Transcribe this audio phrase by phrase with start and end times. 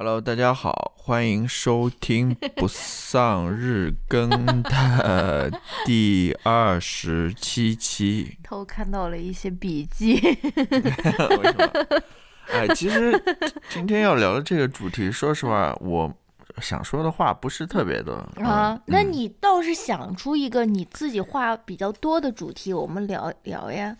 [0.00, 4.30] Hello，大家好，欢迎收听 不丧日更
[4.62, 5.50] 的
[5.84, 8.38] 第二十七期。
[8.44, 11.72] 偷看到了一些笔记， 为什么？
[12.52, 13.20] 哎，其实
[13.68, 16.14] 今天要聊的这个主题，说实话，我
[16.62, 18.80] 想说的话不是特别多啊。
[18.86, 23.96] 那嗯你倒是想出一个你自己话比较多的主题，我们聊聊呀。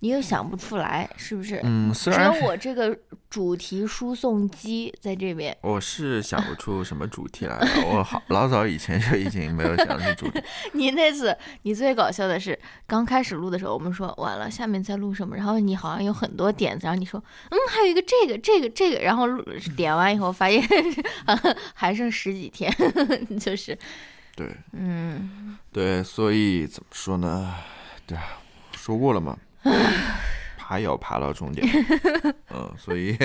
[0.00, 1.60] 你又想不出来，是不是？
[1.62, 2.98] 嗯，虽只有然我这个
[3.28, 5.56] 主题输送机在这边。
[5.60, 10.42] 我是想不出什么主题来了，我好老早以前就已经没有想出主题。
[10.72, 15.36] 你那次，你最搞笑的是，刚开始录的时候，我们说完了，下面再录什么？
[15.36, 19.44] 然后你好像有很多点子，然后你说，嗯，还有一个这个、这个、这个，然后录
[19.76, 20.62] 点完以后发现
[21.74, 22.74] 还剩十几天，
[23.38, 23.78] 就是，
[24.34, 27.54] 对嗯，对，所以怎么说呢？
[28.06, 28.40] 对啊，
[28.72, 29.36] 说过了嘛，
[30.56, 31.66] 爬也要爬到终点。
[32.54, 33.16] 嗯，所以，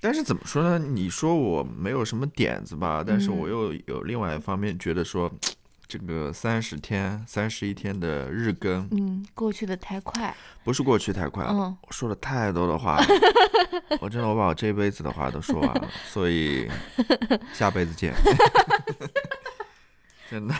[0.00, 0.78] 但是怎么说呢？
[0.78, 5.30] 你说我没有什么点子吧，但是我又有另外一方面觉得说，
[5.88, 10.34] 这个三十天、三十一天的日更，嗯，过去的太快，
[10.64, 13.06] 不是过去太快了，嗯我说了太多的话了，
[14.00, 16.68] 我真的我把我这辈子的话都说完了，所以
[17.52, 18.14] 下辈子见。
[20.28, 20.54] 真的，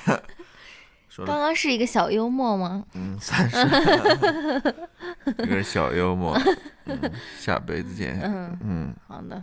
[1.17, 2.84] 说刚刚是一个小幽默吗？
[2.95, 3.56] 嗯，算是，
[5.42, 6.39] 一个小幽默，
[6.84, 6.98] 嗯，
[7.39, 8.20] 下辈子见。
[8.23, 9.42] 嗯，嗯，好的。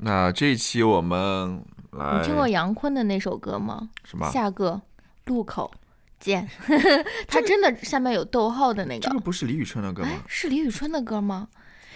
[0.00, 1.62] 那这一期我们
[1.92, 3.88] 来你听过杨坤的那首歌吗？
[4.04, 4.30] 什么？
[4.30, 4.80] 下个
[5.26, 5.72] 路口
[6.20, 6.46] 见。
[7.26, 11.48] 他真的下面有逗号的那个这个，不是李宇春的歌吗哎？，是李宇春的歌吗？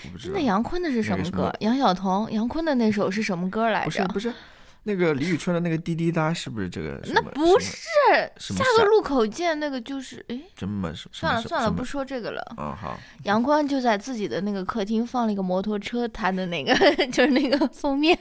[0.05, 0.41] 我不知道那。
[0.43, 1.53] 杨坤的是什么歌？
[1.61, 4.07] 杨晓彤、杨坤的那首是什么歌来着？
[4.09, 4.35] 不是不是，
[4.87, 7.01] 那个李宇春的那个滴滴答是不是这个？
[7.13, 7.77] 那不是
[8.39, 11.85] 下下个路口见，那个就是哎，么这么什算了算了，不。
[11.85, 12.43] 说这个了。
[12.57, 16.75] 嗯，好，杨坤就在自己的那个客厅放了一个摩托车，他的那个
[17.11, 18.19] 就是那个封面。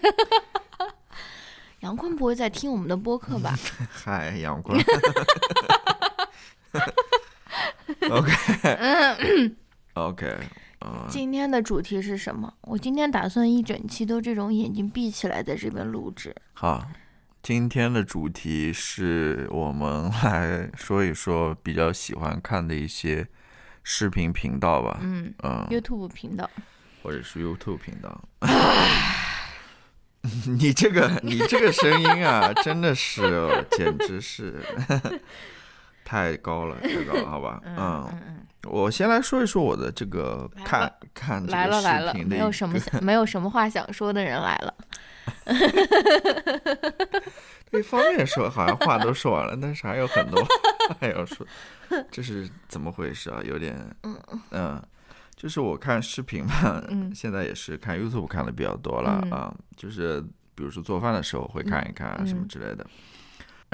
[1.82, 3.56] 杨坤不会在听我们的播客吧？
[3.90, 4.80] 嗨，杨坤。
[9.94, 10.38] OK
[11.10, 12.54] 今天的主题是什么？
[12.62, 16.36] 我今天打算一整期都这种眼睛闭起来在这边录制。
[16.54, 16.86] 好，
[17.42, 23.28] 今天的主题是我们来说一说比较喜欢看的一些
[23.84, 26.50] 视频频道吧，嗯嗯，，YouTube 频道。
[27.04, 28.20] 或者是 YouTube 频道。
[30.58, 34.60] 你这个你这个声音啊，真的是哦，简直是
[36.04, 37.62] 太高了，太高了，好吧？
[37.64, 44.74] 嗯嗯，嗯嗯，我先来说一说我的这个看看这来个了来了，视频没有什么想没有什么话想说的人来了。
[47.72, 51.46] 一方面说好像话都说完了，但是还有很多话要说，
[52.10, 53.42] 这是怎么回事啊？
[53.44, 54.18] 有点，嗯
[54.52, 54.82] 嗯
[55.36, 60.22] 就是我看视频嘛，嗯现在也是看 YouTube 看的比较多了、嗯啊，就是
[60.54, 62.86] 比如说做饭的时候会看一看什么之类的。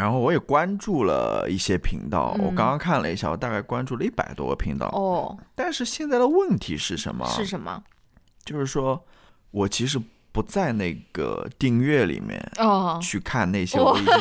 [0.02, 4.88] 然后我也关注了一些频道，我嗯刚刚看了一下，我大概关注了一百多个频道。
[4.88, 7.24] 哦，但是现在的问题是什么？
[7.30, 7.84] 是什么？
[8.44, 9.06] 就是说
[9.52, 10.02] 我其实
[10.32, 14.14] 不在那个订阅里面，哦，去看那些我我已经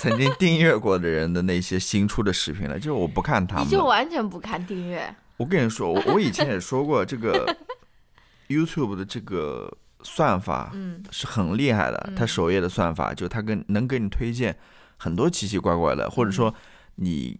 [0.00, 3.66] 曾经订阅过的人的那些新出的视频了，就是我不看他们。
[3.66, 5.12] 你就完全不看订阅？
[5.38, 7.52] 我跟你说，我我以前也说过，这个
[8.46, 14.56] YouTube 的这个算法嗯是很厉害的，它首页的算法就它跟能给你推荐
[14.96, 16.54] 很多奇奇怪怪的，或者说
[16.96, 17.38] 你。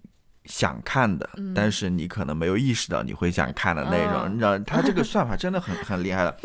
[0.49, 1.53] 想看的，嗯。
[1.53, 6.39] 但是你可能没有意识到你会想看的那种，嗯你知道， 他这个算法真的很很厉害的，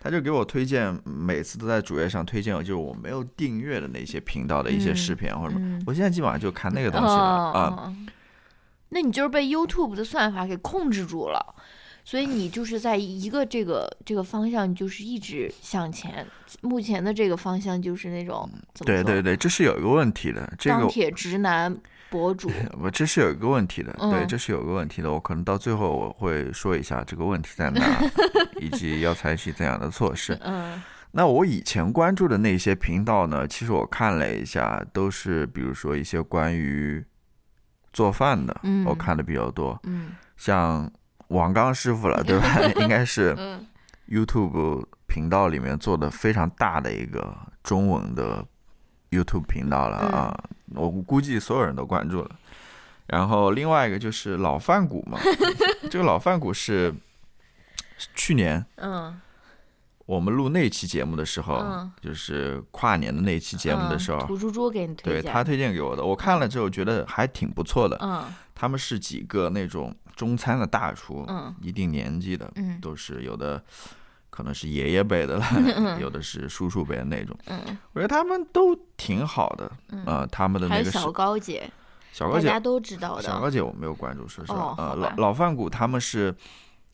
[0.00, 5.82] 他就给我推荐，每次都在主页上推荐，就是我没有订阅的那些频道的一些嗯视频或者什么，嗯。
[5.86, 7.60] 我现在基本上就看那个东西了哦啊。
[7.60, 7.96] 哦。
[8.88, 11.54] 那你就是被 YouTube 的算法给控制住了，
[12.04, 16.26] 所以你就是在一个这个这个方向，就是一直向前。
[16.60, 18.48] 目前的这个方向就是那种
[18.84, 21.74] 对对对，这是有一个问题的，这个钢铁直男
[22.10, 22.50] 博主。
[22.80, 25.10] 我这是有一个问题的，对，嗯这是有一个问题的。
[25.10, 28.00] 我可能到最后我会说一下这个问题在哪，
[28.60, 30.38] 以及要采取怎样的措施。
[30.42, 30.80] 嗯
[31.16, 37.04] 那我以前关注的那些频道呢，其实我看了一下，都是比如说一些关于
[37.92, 40.90] 做饭的，嗯我看的比较多，嗯像
[41.28, 42.60] 王刚师傅了， 对吧？
[42.76, 43.64] 应该是嗯
[44.08, 48.44] YouTube 频道里面做的非常大的一个中文的
[49.10, 50.44] YouTube 频道了啊，
[50.74, 52.30] 我估计所有人都关注了。
[53.06, 55.18] 然后另外一个就是老饭骨嘛，
[55.90, 56.92] 这个老饭骨是
[57.98, 59.20] 是去年嗯
[60.06, 65.22] 我们录那期节目的时候，嗯就是跨年的那期节目的时候，嗯土猪猪给你推荐。
[65.22, 67.98] 对他推荐给我的，我看了之后觉得还挺不错的。
[68.02, 68.24] 嗯
[68.56, 73.62] 他们是几个那种中餐的大厨，嗯一定年纪的，嗯都是有的，
[74.30, 75.44] 可能是爷爷辈的了，
[76.00, 77.36] 有的是叔叔辈的那种。
[77.46, 77.60] 嗯，
[77.92, 79.70] 我觉得他们都挺好的，
[80.06, 81.68] 呃，他们的那个小高姐，
[82.12, 83.22] 小高姐大家都知道的。
[83.22, 86.32] 小高姐我没有关注，说实话，呃，老老饭骨他们是，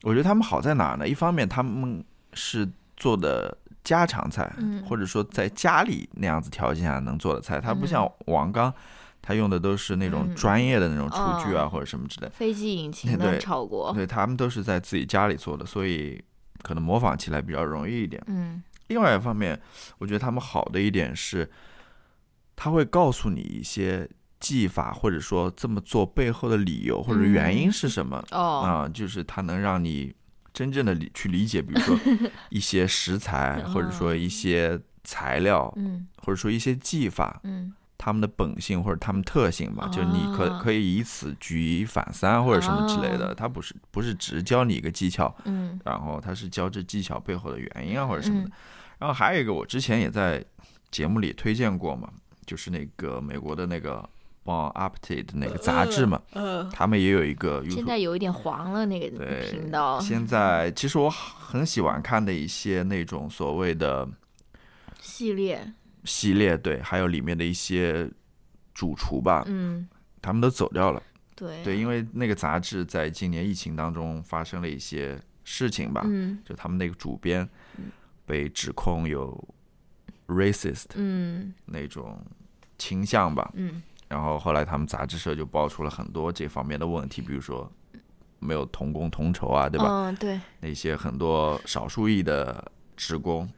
[0.02, 1.06] 我觉得他们好在哪儿呢？
[1.06, 2.02] 一方面他们
[2.32, 2.66] 是
[3.00, 4.81] 做的家常菜，嗯。
[4.85, 8.73] 或者说在家里那样子条件下能做的菜，它不像王刚，
[9.20, 10.35] 他用的都是那种嗯。
[10.37, 16.23] 专业的那种厨具啊、哦或者什么之类的，飞机引 擎对的炒锅，对他们都是在自己家里做的，所以
[16.62, 18.23] 可能模仿起来比较容易一点。
[18.29, 18.62] 嗯。
[18.88, 19.61] 另外一方面，
[19.99, 21.50] 我觉得他们好的一点是，
[22.56, 24.08] 他会告诉你一些
[24.41, 30.12] 技法，或者说这么做背后的理由或者原因是什么哦，啊、就是他能让你
[30.52, 31.99] 真正的理去理解，比如说
[32.50, 36.06] 一些食材，或者说一些材料，嗯。
[36.19, 37.73] 或者说一些技法，嗯。
[37.97, 43.29] 他们的本性或者他们特性吧，就是你可啊可以以此举一反三或者什么之类的。
[43.29, 45.79] 哦它不是不是只教你一个技巧，嗯。
[45.85, 48.49] 然后它是教这技巧背后的原因啊或者什么的。
[48.49, 48.53] 嗯。
[49.00, 50.43] 然后还有一个，我之前也在
[50.91, 52.11] 节目里推荐过嘛，
[52.46, 54.08] 就是那个美国的那个
[54.44, 57.84] Bon Appetit 的那个杂志嘛，呃，他们也有一个现。
[57.84, 59.08] 在有一点黄了那个
[59.50, 64.08] 频道，现在其实我很喜欢看的一些那种所谓的
[65.00, 65.72] 系列，
[66.04, 68.10] 系列，对，还有里面的一些
[68.72, 69.88] 主厨吧，嗯，
[70.22, 71.02] 他们都走掉了。
[71.36, 77.48] 对对，因为那个杂志在今年疫情当中发生了一些事情吧，嗯就他们那个主编
[78.26, 79.43] 被指控有
[80.26, 82.22] racist 嗯那种
[82.76, 87.70] 倾向吧，嗯然后后来他们杂志社就爆出了很多这方面的问题，比如说
[88.40, 89.86] 没有同工同酬啊，对吧？
[89.88, 92.62] 嗯对，那些很多少数裔的
[92.96, 93.48] 职工、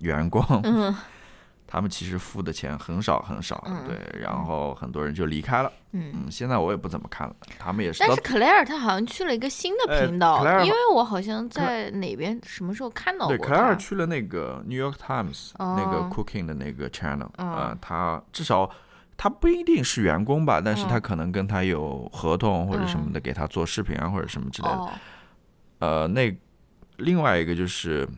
[0.00, 0.94] 员工，嗯
[1.66, 5.72] 他们其实付的钱很少很少，嗯对，然后很多人就离开了。
[5.92, 6.12] 嗯。
[6.14, 13.36] 嗯，现在我也不怎么看了，他们也是但是克莱尔他好像去了一个新的呃频道，因为我好像在哪边什么时候看到过。
[13.36, 18.68] 对克莱尔去了那个 New York Times、那个哦 cooking 的那个 channel，、嗯呃，他至少
[19.16, 24.74] 他不一定是员工吧，但是他嗯可能跟他有合同或者什么的，给他做视频啊或者什么之类的。
[24.74, 24.90] 哦，
[25.78, 26.36] 呃，那
[26.96, 28.08] 另外一个就是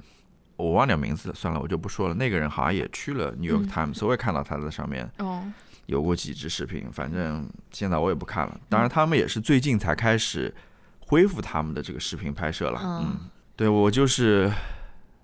[0.57, 2.15] 我忘掉名字了，算了，我就不说了。
[2.15, 5.43] 那个人好像也去了 New York 嗯 Times，、我也看到他在上面哦，
[5.87, 8.59] 有过几支视频，反正现在我也不看了。
[8.69, 10.55] 当然，他们也是最近才开始
[11.01, 12.81] 恢复他们的这个视频拍摄了。
[12.83, 14.51] 嗯嗯，对我就是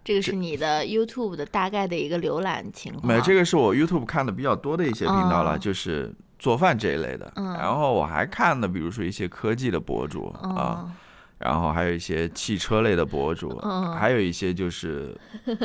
[0.05, 3.07] 这个是你的 YouTube 的大概的一个浏览情况。
[3.07, 7.33] 没这个是我 YouTube 看的比较多的一些频道了，哦就是做饭这一类的。
[7.37, 10.85] 嗯然后我还看的，比如说一些科技的博主啊。
[10.87, 10.95] 嗯
[11.43, 15.13] 然后还有一些汽车类的博主，嗯还有一些就是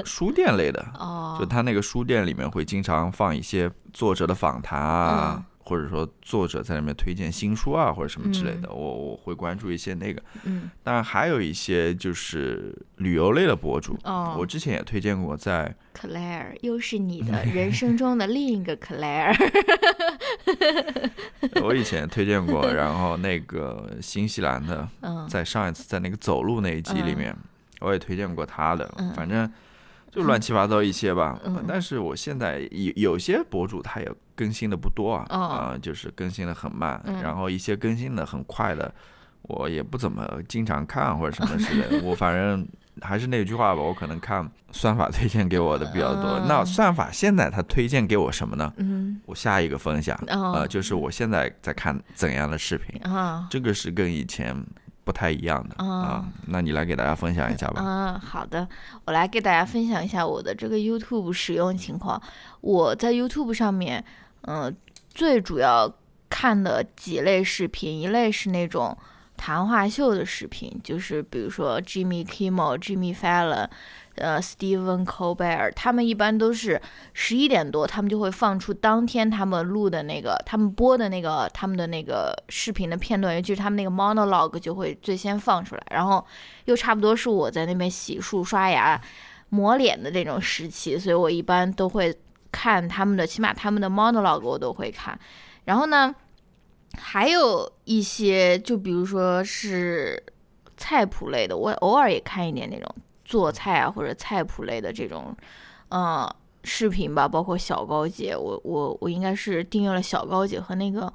[0.03, 10.23] 书店类的， 哦，就他那个书店里面会经常放一些作者的访谈啊，嗯或者说作者在里面推荐新书啊，或者什么之类的，我我会关注一些那个。
[10.45, 19.35] 嗯当然还有一些就是旅游类的博主，哦，我之前也推荐过在，克莱尔又是你的 人生中的另一个克莱尔。
[21.61, 27.35] 我以前推荐过， 然后那个新西兰的，嗯在上一次在那个走路那一集里面，
[27.81, 29.51] 我也推荐过他的，嗯反正
[30.09, 31.37] 就乱七八糟一些吧。
[31.43, 38.93] 嗯但是我现在有有些博主他也更新的不多啊，哦啊、就是更新的很慢，嗯然后一些更新的很快的，
[39.41, 42.03] 我也不怎么经常看或者什么之类的。
[42.07, 42.65] 我反正
[43.01, 46.39] 还是那句话吧，我可能看算法推荐给我的比较多。
[46.39, 48.71] 嗯那算法现在它推荐给我什么呢？
[48.77, 53.01] 嗯我下一个分享，哦呃，就是我现在在看怎样的视频。
[53.03, 54.55] 啊这个是跟以前
[55.03, 56.25] 不太一样的哦啊。
[56.47, 57.81] 那你来给大家分享一下吧。
[57.83, 58.67] 嗯，好的，
[59.05, 62.21] 我来给大家分享一下我的这个 YouTube 使用情况。
[62.61, 64.03] 我在 YouTube 上面，
[64.41, 64.75] 嗯、
[65.09, 65.91] 最主要
[66.29, 68.97] 看的几类视频，一类是那种
[69.35, 73.67] 谈话秀的视频，就是比如说 Jimmy Kimmel、Jimmy Fallon。
[74.19, 76.81] 呃，Stephen Colbert，他们一般都是
[77.13, 86.25] 十一点多，他们就会放出当天他们录的那个、他们播的那个、他们的那个视频的片段，尤其是他们那个 monologue 就会最先放出来，然后
[86.65, 88.99] 又差不多是我在那边洗漱、刷牙、
[89.49, 92.11] 抹脸的这种时期，所以我一般都会
[92.51, 95.17] 看他们的，起码他们的 monologue 我都会看。
[95.65, 96.13] 然后呢，
[96.97, 100.21] 还有一些，就比如说是
[100.77, 105.35] 菜谱类的，我偶尔也看一点那种做菜啊或者菜谱类的这种，
[105.89, 111.11] 呃，视频吧，包括小高姐，我我我应该是订阅了小高姐和那个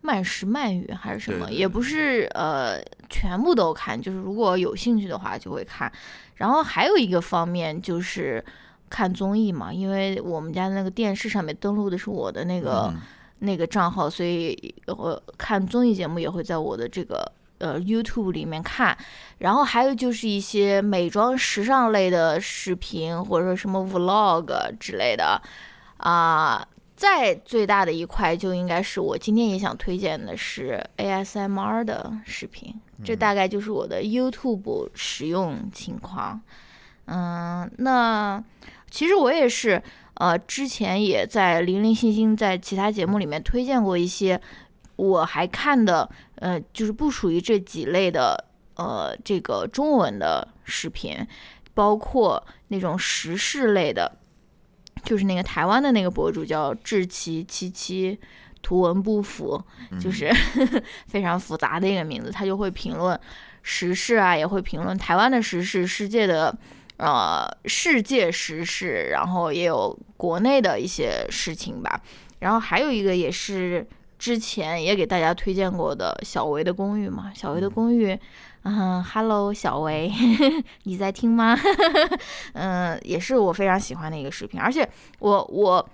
[0.00, 5.90] 慢食慢语还是什么，也不是呃全部都看，就是如果有兴趣的话就会看。
[6.36, 8.44] 然后还有一个方面就是
[8.88, 13.00] 看综艺嘛，因为我们家那个电视上面登录的是我的那个、嗯
[13.40, 18.96] 那个账号，所以我看综艺节目也会在我的这个呃 YouTube 里面看，
[19.38, 25.40] 然后还有就是一些美妆时尚类的视频，或者说什么 Vlog 之类的
[25.98, 26.66] 啊。
[26.96, 32.74] 再最大的一块就应该是我今天也想推荐的是 ASMR 的视频，
[33.04, 36.40] 这大概就是我的 YouTube 使用情况。
[37.04, 38.42] 嗯，那
[38.96, 39.82] 其实我也是，
[40.14, 44.40] 呃，之前也在零零星星在其他节目里面推荐过一些
[44.96, 48.42] 我还看的，呃，就是不属于这几类的，
[48.76, 51.14] 呃，这个中文的视频，
[51.74, 54.10] 包括那种时事类的。
[55.04, 58.18] 就是那个台湾的那个博主叫志奇七七，
[58.62, 59.62] 图文不符，
[60.00, 60.32] 就是
[61.06, 62.30] 非常复杂的一个名字。
[62.30, 63.20] 他就会评论
[63.62, 66.56] 时事啊，也会评论台湾的时事、世界的
[66.98, 72.00] 呃世界时事，然后也有国内的一些事情吧。
[72.38, 73.86] 然后还有一个也是
[74.18, 78.18] 之前也给大家推荐过的小维的公寓嘛，小维的公寓。
[78.62, 80.12] 嗯，Hello，小维，
[80.84, 81.56] 你在听吗？
[82.54, 84.88] 嗯，也是我非常喜欢的一个视频，而且
[85.20, 85.88] 我我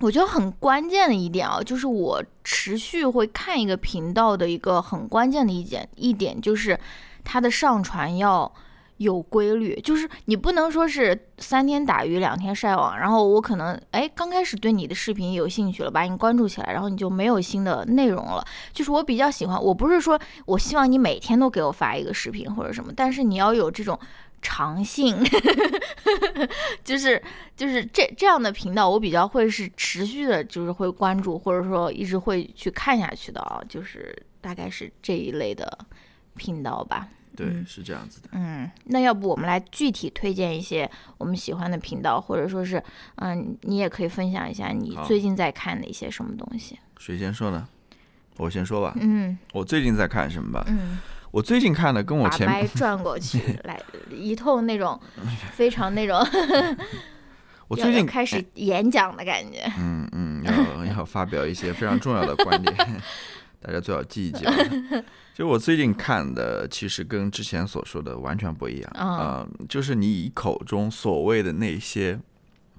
[0.00, 6.78] 我觉得很关键的一点啊，就是我持续会看一个频道的一个很关键的一点一点，就是
[7.22, 8.52] 它的上传要。
[8.98, 18.44] 有规律，就是你不能说是三天打鱼两天晒网，然后我可能哎刚开始对你的视频有兴趣了，把你关注起来，然后你就没有新的内容了。
[18.72, 23.98] 就是我比较喜欢，我不是说我希望你每天都给我发一个视频或者什么，但是你要有这种
[24.40, 25.14] 长性，
[26.82, 27.22] 就是
[27.54, 35.78] 就是这这样的频道，我比较会是持续的，就是会关注或者说一直会去看下去的啊，就是大概是这一类的
[36.34, 37.08] 频道吧。
[37.36, 38.28] 对，是这样子的。
[38.32, 42.82] 嗯，那要不我们来具体推荐一些我们喜欢的频道，或者说是，
[43.16, 46.78] 嗯，你也可以分享一下你最近在看的一些什么东西。
[46.98, 47.68] 谁先说呢？
[48.38, 48.94] 我先说吧。
[49.00, 50.64] 嗯，我最近在看什么吧？
[50.68, 50.98] 嗯，
[51.30, 54.98] 我最近看的跟我前面 转过去 来一通那种
[55.52, 56.18] 非常那种，
[57.68, 59.62] 我最近开始演讲的感觉。
[59.78, 62.74] 嗯嗯，要要发表一些非常重要的观点，
[63.60, 64.44] 大家最好记一记。
[65.34, 68.90] 就我最近看的，其实跟之前所说的完全不一样。
[68.92, 69.46] 啊。
[69.68, 72.18] 就是你口中所谓的那些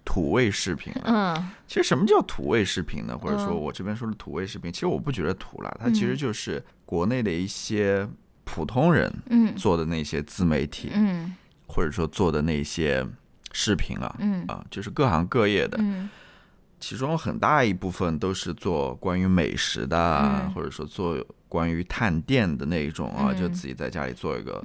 [0.04, 1.36] 土味视频，嗯，
[1.68, 3.18] 其实什么叫土味视频呢？
[3.18, 8.08] 或者说我这边说的土味视频，其实我不觉得土了，它其实就是国内的一些
[8.46, 9.14] 普通人
[9.56, 11.36] 做的那些自媒体，嗯，
[11.68, 13.06] 或者说做的那些
[13.52, 14.46] 视频啊，嗯。
[14.48, 16.10] 啊，就是各行各业的，嗯，
[16.80, 21.18] 其中很大一部分都是做关于美食的，或者说做。
[21.50, 24.62] 关于探店的那一种啊，就自己在家里做一个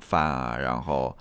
[0.00, 1.16] 饭啊，然后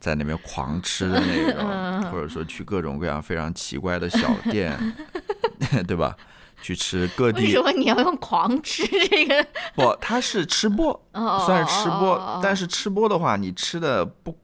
[0.00, 4.96] 在那边狂吃的那种， 或者说去各种各样非常奇怪的小店，
[5.86, 6.16] 对吧？
[6.62, 7.42] 去吃各地。
[7.42, 9.46] 为什么你要用“狂吃”这个？
[9.76, 10.98] 不，他是吃播，
[11.44, 12.40] 算是吃播。
[12.42, 14.34] 但是吃播的话，你吃的不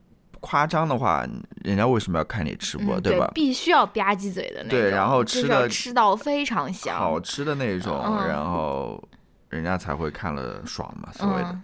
[0.44, 1.26] 夸张的话，
[1.62, 3.30] 人家为什么要看你吃播，对吧？
[3.34, 4.78] 必须要吧唧嘴的那种。
[4.78, 7.94] 对，然后吃的吃到非常香，好吃的那种，
[8.28, 9.02] 然后。
[9.50, 11.56] 人家才会看了爽嘛，所谓的。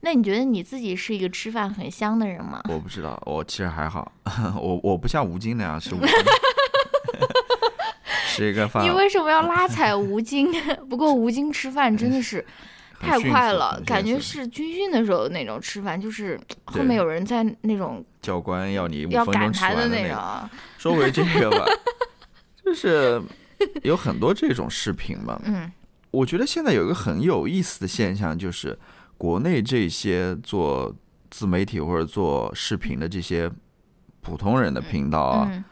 [0.00, 2.60] 那你觉得你自己是一个吃饭很香的人吗？
[2.68, 4.10] 我不知道，我其实还好，
[4.60, 5.90] 我我不像吴京那样吃。
[8.26, 8.84] 吃一个饭。
[8.84, 10.50] 你为什么要拉踩吴京？
[10.90, 12.44] 不过吴京吃饭真的是
[13.00, 20.50] 太快了，感觉是军训的时候那种吃饭，就是后面有人在那种教官要你要赶他的那种。
[20.76, 21.64] 说回这个吧，
[22.64, 23.20] 就是
[23.82, 25.70] 有很多这种视频嘛， 嗯。
[26.10, 28.76] 我觉得现在有一个很有意思的现象，就是
[29.18, 30.94] 国内这些做
[31.30, 33.50] 自媒体或者做视频的这些
[34.22, 35.64] 普通人的频道啊，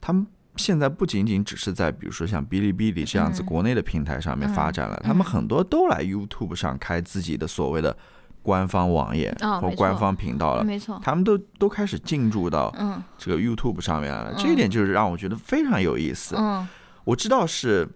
[0.00, 0.26] 他们
[0.58, 7.96] 现在不仅仅只是在比如说像哔哩哔哩这样子国内的平台上面发展了，他们很多都来 YouTube 上开自己的所谓的
[8.42, 12.74] 官方网页或官方频道了，没错，他们都都开始进驻到
[13.16, 16.34] 这个 YouTube 上面来了，这一点就是让我觉得非常有意思。
[16.36, 16.68] 嗯，
[17.04, 17.88] 我知道是。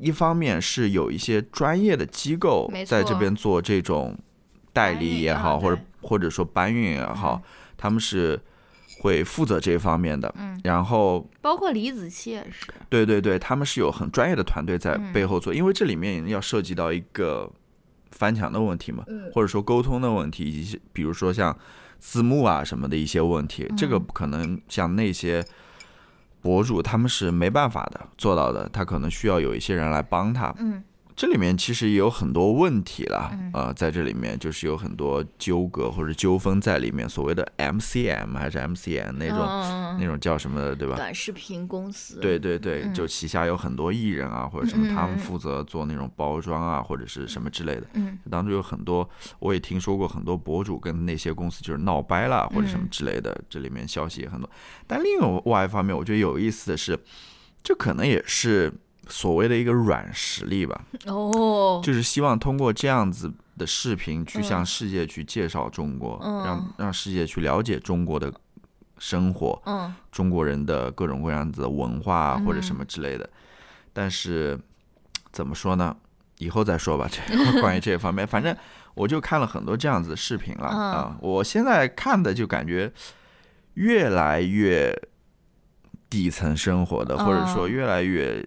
[0.00, 4.16] 一方面是有一些专业的机构在这边做这种
[4.72, 7.42] 代理也好，或者或者说搬运也好，
[7.76, 8.40] 他们是
[9.00, 10.32] 会负责这方面的。
[10.36, 12.66] 嗯，然后包括李子柒也是。
[12.88, 17.50] 对对对，他们是有很专业的团队在背后做，因为这里面要涉及到一个
[18.12, 21.56] 翻墙的问题嘛，或者说沟通的问题，以及比如说像
[21.98, 25.44] 字幕啊什么的一些问题，这个可能像那些。
[26.40, 30.82] 博主他们是没办法的做到的，他可能需要有一些人来帮他，嗯，
[31.18, 40.94] 这里面其实也有很多问题啦，嗯呃，在这里面就是有很多纠葛或者纠纷在里面，所谓的 MCM 还是 MCN 那种、嗯那种叫什么的，对吧？
[40.94, 47.82] 短视频公司，对对对，嗯就旗下有很多艺人啊，或者什么，他们负责做那种包装啊，或者是什么之类的。
[47.94, 49.10] 嗯当中有很多，
[49.40, 54.48] 我也听说过很多博主跟那些公司就是闹掰了，或者什么嗯之类的，这里面消息也很多。
[54.86, 56.96] 但另外一方面，我觉得有意思的是，
[57.64, 58.72] 这可能也是
[59.08, 64.66] 所谓的一个软实力吧，哦，就是希望通过这样子的视频去向嗯。
[64.66, 66.44] 世界去介绍中国，嗯。
[66.44, 68.32] 让让世界去了解中国的
[68.98, 69.94] 生活，嗯。
[70.12, 73.28] 中国人的各种各样子的文化啊或者什嗯么之类的。
[73.92, 74.58] 但是
[75.32, 75.96] 怎么说呢？
[76.38, 77.20] 以后再说吧，这
[77.60, 78.54] 关于这方面，反正
[78.94, 80.78] 我就看了很多这样子的视频了嗯。
[80.92, 81.16] 啊。
[81.20, 82.92] 我现在看的就感觉
[83.74, 84.94] 越来越
[86.10, 87.70] 底层生活的，或者说嗯。
[87.70, 88.46] 越来越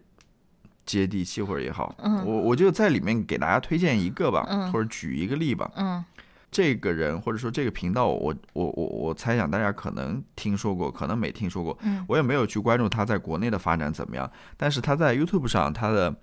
[1.00, 2.25] 接地气，或者也好，嗯。
[2.25, 4.71] 我我就在里面给大家推荐一个吧，嗯。
[4.71, 5.71] 或者举一个例吧。
[5.75, 6.03] 嗯。
[6.51, 11.77] 这个人或者说这个频道，我我我我猜想大家可能听说过，可能没听说过。
[11.83, 12.03] 嗯。
[12.10, 16.13] 我也没有去关注他在国内的发展怎么样，但是他在 YouTube 上他的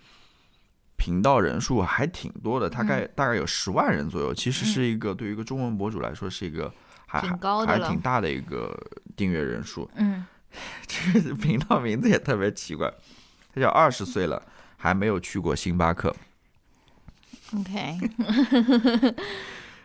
[0.96, 3.10] 频道人数还挺多的，大概、嗯。
[3.14, 6.70] 大概有十万人左右，其实是一个对于一个中文博主来说是一个
[7.06, 8.78] 还还挺大的一个
[9.16, 9.90] 订阅人数。
[9.94, 10.26] 嗯。
[10.86, 12.90] 这个频道名字也特别奇怪，
[13.54, 14.42] 他叫二十岁了
[14.78, 16.14] 还没有去过星巴克。
[17.58, 17.98] ，OK，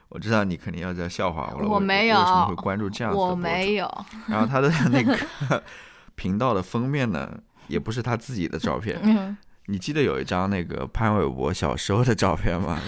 [0.10, 5.18] 我知道你肯定要在笑话我了，我没有为什么会关注这样子的我没有，然后他的那个
[6.16, 9.00] 频道的封面呢，也不是他自己的照片。
[9.02, 9.36] 嗯，
[9.68, 12.80] 你记得有一张那个潘玮柏小时候的照片吗？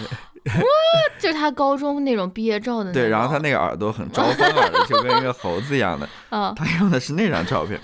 [1.18, 6.08] 就是他高中那种毕业照的那，对，然后他那个耳朵很招风耳的，就跟一个猴子一样的。
[6.30, 7.80] 嗯他用的是那张照片。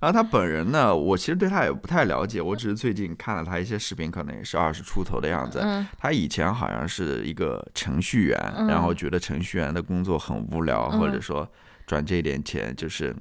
[0.00, 5.58] 然后他本人呢，我其实对他也不太了解，我只是最近看了他一些视频，可能也是二十出头的样子。
[5.62, 11.50] 嗯他以前好像是一个程序员，嗯然后觉得程序员的工作很无聊，嗯或者说
[11.86, 13.14] 赚这点钱就是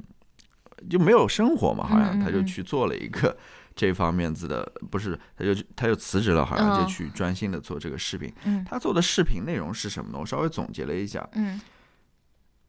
[0.90, 3.36] 就没有生活嘛，好像他就去做了一个
[3.76, 8.32] 这方面子的，不是，他就他就辞职了，好像就嗯去专心的做这个视频。
[8.46, 10.20] 嗯他做的视频内容是什么呢？
[10.20, 11.60] 我稍微总结了一下，嗯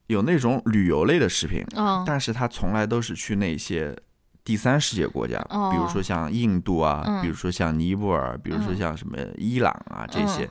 [0.09, 2.03] 有那种旅游类的视频，嗯。
[2.05, 3.97] 但是他从来都是去那些
[4.45, 5.71] 第三世界国家，哦。
[5.73, 7.23] 比如说像印度啊，嗯。
[7.23, 8.77] 比如说像尼泊尔，比如说嗯。
[8.77, 10.51] 像什么伊朗啊这些，嗯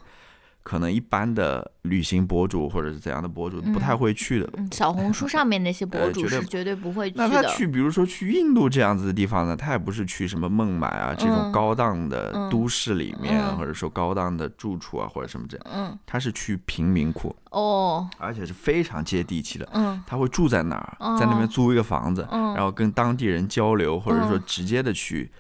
[0.68, 3.98] 可能一般的旅行博主或者是怎样的博主不太嗯。
[3.98, 4.50] 会去的。
[4.58, 6.92] 嗯，小红书上面那些博主是绝对不。
[6.92, 7.26] 会去的。
[7.26, 11.52] 那他的，去，比如说去印度这样子的地方呢，他也不是去什么孟买啊这种嗯。
[11.54, 13.58] 高档的嗯都市里面，嗯。
[13.58, 15.98] 或者说高档的住处啊，或者什么这，嗯。
[16.06, 18.06] 他是去贫民窟，哦。
[18.18, 19.66] 而且是非常接地气的。
[19.72, 20.04] 嗯。
[20.06, 22.54] 他会住在哪儿，在那边哦租一个房子，嗯。
[22.56, 24.44] 然后跟当地人交流，或者说嗯。
[24.46, 25.32] 直接的去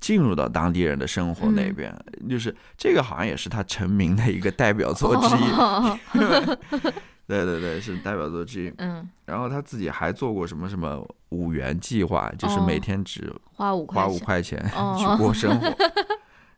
[0.00, 5.50] 进入到当地人的生活那嗯边，就是这个好像也是他成名的一个代表作之一。
[5.52, 5.98] 哦
[7.28, 8.72] 对对对，是代表作之一。
[8.78, 15.76] 嗯，然后他自己还做过什么什么五元计划，就是每哦天只花五花五块钱，哦 去过生活。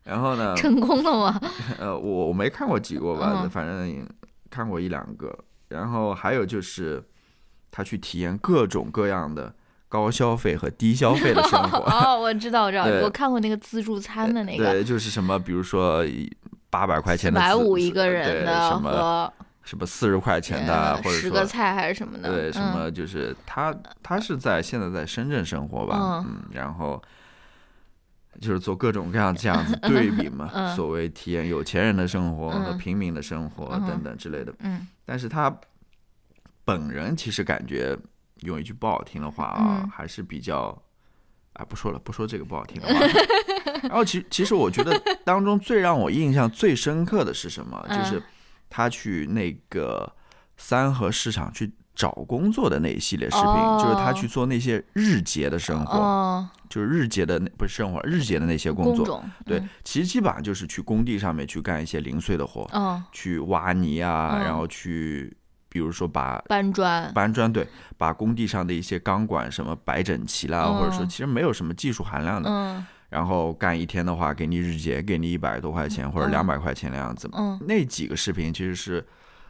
[0.03, 1.41] 然后呢， 成功了吗？
[1.79, 4.07] 呃，我我没看过几个吧，嗯反正
[4.51, 5.35] 看过一两个。
[5.69, 7.03] 然后还有就是
[7.71, 9.51] 他去体验各种各样的
[9.89, 11.79] 高消费和低消费的生活。
[11.91, 16.05] 哦，我知道，我知道，我看过那个自助餐的那个，对，就是什么，比如说
[16.69, 27.01] 八百块钱的百自五一个人的什么和什么四十块钱的，呃或者说十个菜还是什么的，对什嗯么，就是他他是在现在在深圳生活吧，嗯，然后。
[28.39, 30.73] 就是做各种各样这样子对比嘛， 嗯。
[30.73, 32.77] 所谓体验有钱人的生活和嗯。
[32.77, 33.85] 平民的生活嗯。
[33.85, 34.53] 等等之类的。
[34.59, 34.87] 嗯。
[35.03, 35.53] 但是他
[36.63, 37.97] 本人其实感觉
[38.41, 39.89] 用一句不好听的话啊，嗯。
[39.89, 40.77] 还是比较，
[41.53, 42.99] 啊，不说了，不说这个不好听的话。
[43.83, 47.83] 然后其其实我觉得当中最让我印象最深刻的是什么？
[47.89, 47.97] 嗯。
[47.97, 48.21] 就是
[48.69, 50.11] 他去那个
[50.57, 53.79] 三和市场去找工作的那一系列视频，哦。
[53.81, 59.05] 就是他去做那些日结的生活，哦，就是日结的那不是生活，日结的那些工作。
[59.05, 64.43] 工，对嗯，其实基本上就是去工地上面去干一些零碎的活，哦，去挖泥啊，嗯。
[64.43, 65.35] 然后去
[65.69, 70.75] 比如说把搬砖，搬砖，对，把工地上的一些钢管什么摆整齐啦，嗯。
[70.75, 72.85] 或者说其实没有什么技术含量的，嗯。
[73.09, 76.31] 然后干一天的话，给你日结，给你一百多块钱或者嗯。
[76.31, 77.29] 两百块钱的样子。
[77.33, 77.59] 嗯。
[77.67, 79.05] 那几个视频其实是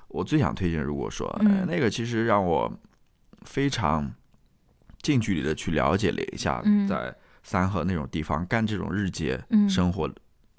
[0.07, 1.33] 我最想推荐，如果说、
[1.67, 2.71] 那个其实让我
[3.43, 4.11] 非常
[5.01, 6.87] 近距离的去了解了一下，嗯。
[6.87, 9.69] 在三河那种地方干这种日结嗯。
[9.69, 10.09] 生活。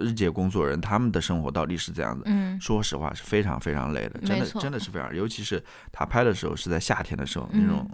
[0.00, 2.24] 日结工作人他们的生活到底是怎样的？
[2.26, 2.60] 嗯。
[2.60, 7.90] 说实话是非常非常累的，真的真的是非常，尤其是他拍的时候是在夏天的时候，嗯那种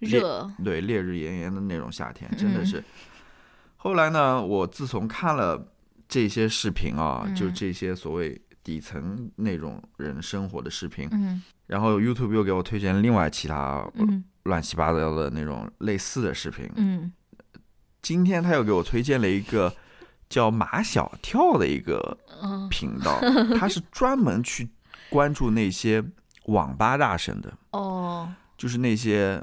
[0.00, 2.84] 热，对烈日炎炎的那种夏天，真的嗯是。
[3.76, 5.72] 后来呢，我自从看了
[6.08, 7.34] 这些视频啊，嗯。
[7.34, 11.42] 就这些所谓底层那种人生活的视频，嗯。
[11.66, 14.24] 然后 YouTube 又给我推荐另外其他嗯。
[14.44, 16.70] 乱七八糟的那种类似的视频。
[16.76, 17.12] 嗯。
[18.02, 19.74] 今天他又给我推荐了一个
[20.34, 22.68] 叫马小跳的一个嗯。
[22.68, 23.20] 频道，
[23.56, 24.68] 他是专门去
[25.08, 26.02] 关注那些
[26.46, 28.28] 网吧大神的，哦。
[28.58, 29.40] 就是那些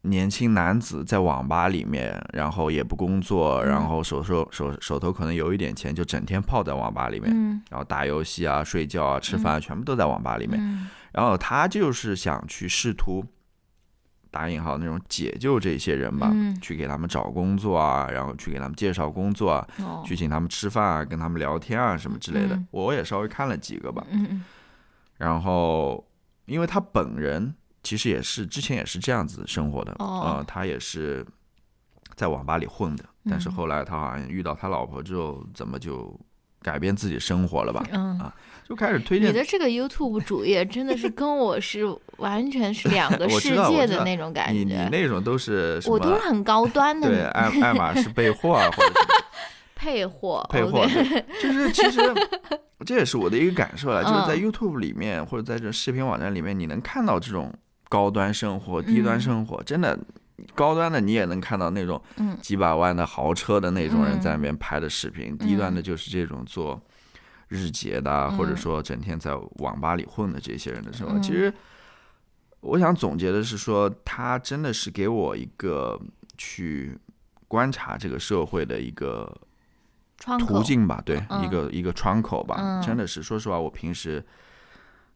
[0.00, 3.68] 年轻男子在网吧里面，然后也不工作，嗯。
[3.68, 10.58] 然后手手手手头可能有一点钱，就整天泡在网吧里面，嗯然后打游戏啊、睡觉啊、吃饭啊，全部都在网吧里面。
[10.60, 10.88] 嗯。
[11.12, 13.24] 然后他就是想去试图
[14.32, 16.58] 打引号那种解救这些人吧，嗯。
[16.60, 20.02] 去给他们找工作啊，然后去给他们介绍工作啊，哦。
[20.04, 22.56] 去请他们吃饭啊，跟他们聊天啊什么之类的。
[22.56, 24.04] 嗯我也稍微看了几个吧，
[25.18, 26.04] 然后
[26.46, 30.38] 因为他本人其实也是之前也是这样子生活的，哦。
[30.38, 31.24] 呃，他也是
[32.16, 33.52] 在网吧里混的，但是嗯。
[33.52, 36.18] 后来他好像遇到他老婆之后，怎么就
[36.62, 37.84] 改变自己生活了吧？
[37.92, 38.32] 嗯啊。
[38.64, 41.84] 就开始推荐你的这个 YouTube 主页真的是跟我是
[42.18, 44.74] 完全是两个 世界的那种感你你。
[44.90, 49.24] 那种都是什我都么是很高端的对爱 爱马仕备货啊，或者是
[49.74, 50.86] 配货，配货
[51.42, 52.00] 就是其实
[52.86, 57.52] 这也是我的一个感受了，就是在嗯 YouTube 里面或者在这视频网站里面，你能看到这种
[57.88, 59.98] 高端生活、低端嗯生活，真的
[60.54, 62.36] 高端的你也能看到那种嗯。
[62.40, 64.20] 几百万的豪车的那种人嗯。
[64.20, 66.80] 在那边拍的视频，低端的就是这种做
[67.48, 71.14] 日结的啊，或者嗯说整天在网吧里混的这些人的生活。
[71.18, 71.22] 嗯。
[71.22, 71.52] 其实
[72.60, 76.00] 我想总结的是说，他真的是给我一个
[76.38, 76.98] 去
[77.48, 79.32] 观察这个社会的一个，
[80.38, 81.44] 途径吧，对，嗯。
[81.44, 82.56] 一个一个窗口吧。
[82.58, 82.82] 嗯。
[82.82, 84.24] 真的是，说实话，我平时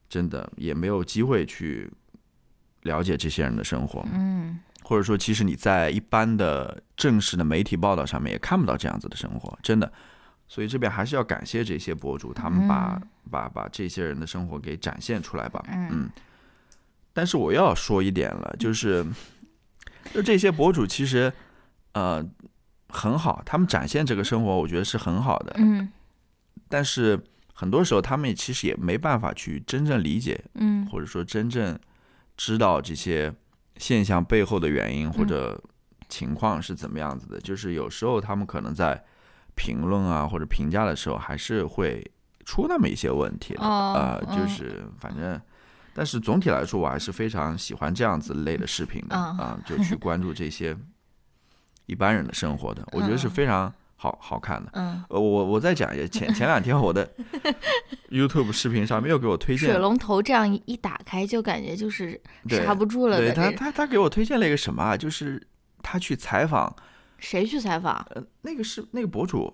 [0.08, 1.90] 真的也没有机会去
[2.82, 9.92] 了解这些人的生活，嗯或者说，其实你在一般的正式的媒体报道上面也看不到这样子的生活，真的。
[10.46, 15.60] 所以这边还是要感谢这些博主，他们把、把把这些人的生活给展现出来吧。
[15.66, 16.10] 嗯嗯。
[17.12, 19.04] 但是我要说一点了，就是
[20.14, 21.32] 就这些博主其实
[21.94, 22.24] 呃
[22.88, 25.52] 很好，他们展现这个生活，我觉得是很好的。
[25.58, 25.88] 嗯
[26.68, 27.20] 但是
[27.52, 31.76] 很多时候他们其实也没办法去真正理解，嗯或者说真正
[32.36, 33.34] 知道这些
[33.78, 35.62] 现象背后的原因或者
[36.08, 37.40] 情况是怎么样子的。
[37.40, 39.02] 就是有时候他们可能在
[39.54, 42.04] 评论啊或者评价的时候，还是会
[42.44, 43.64] 出那么一些问题的。
[43.64, 45.40] 哦呃，就嗯是反正。
[45.98, 50.76] 但是总体来说，我还是非常喜欢这样子类的视频的嗯啊、就去关注这些
[51.86, 54.70] 一般人的生活的，我觉得是嗯非常好好看的。
[54.74, 57.10] 嗯，呃，我我再讲一下，前前两天我的
[58.10, 63.50] YouTube 视频上面又给我推荐，水龙头这样一一打开，就感觉就是刹不住了对他。
[63.50, 64.96] 他他给我推荐了一个什么啊？
[64.96, 65.44] 就是
[65.82, 66.74] 他去采访，
[67.18, 67.94] 谁去采访？
[68.10, 69.52] 呃，那个是那个博主，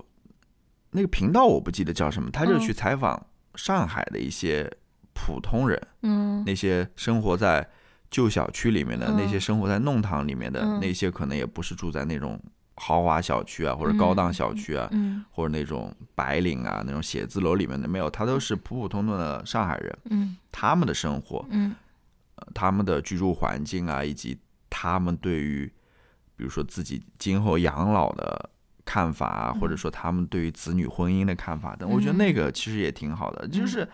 [0.90, 4.70] 那个频道我不记得叫什么，他就嗯去采访上海的一些
[5.14, 7.66] 普通人，嗯那些生活在
[8.10, 12.38] 旧小区里面的，那些嗯生活在弄堂里面的，嗯那些可能也不是住在那种
[12.84, 20.36] 豪华小区啊，或者高档小区啊，嗯或者那种白领啊，那种写字楼里面的没有，他都是普普通通的上海人，嗯。
[20.50, 21.74] 他们的生活，嗯。
[22.34, 24.36] 呃他们的居住环境啊，以及
[24.68, 25.72] 他们对于
[26.36, 28.50] 比如说自己今后养老的
[28.84, 33.88] 看法啊，或者说他们对于子女婚姻的看法等，我觉得那个其实也挺好的，就是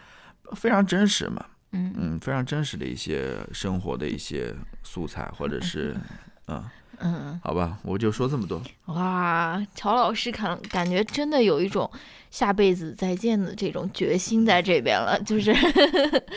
[0.57, 1.93] 非常真实嘛，嗯。
[1.95, 5.95] 嗯，非常真实的一些生活的一些素材，或者是
[6.49, 6.65] 嗯，
[7.01, 11.91] 嗯，好吧，我就说这么多，哇，乔老师感感觉真的有一种
[12.31, 15.53] 下辈子再见的这种决心在这边了，就是。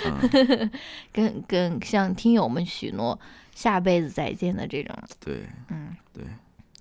[0.06, 0.72] 嗯，
[1.12, 3.20] 跟跟向听友们许诺
[3.54, 4.96] 下辈子再见的这种。
[5.20, 6.24] 对，嗯，对，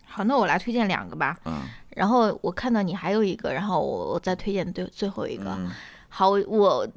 [0.05, 1.38] 好，那我来推荐两个吧。
[1.45, 1.62] 嗯。
[1.97, 5.51] 然后我看到你还有一个，然后我我再推荐最最后一个。
[5.59, 5.71] 嗯。
[6.09, 6.88] 好，我我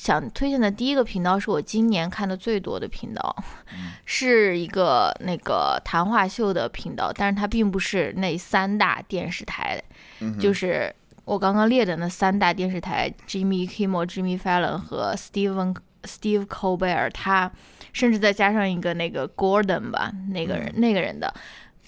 [0.00, 3.36] 想推荐的第一个频道是我今年看的最多的频道，
[4.06, 9.82] 是一个那个谈话秀的频道，但是它并不是那三大电视台，
[10.20, 17.50] 嗯就是我刚刚列的那三大电视台，Jimmy Kimmel、Jimmy Fallon 和 Steven Steve Colbert，他
[17.92, 21.34] 甚至再加上一个那个 Gordon 吧，那个人、那个人的，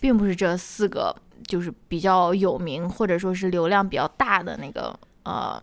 [0.01, 1.15] 并不是这四个
[1.47, 5.63] 就是比较有名或者说是流量比较大的那个呃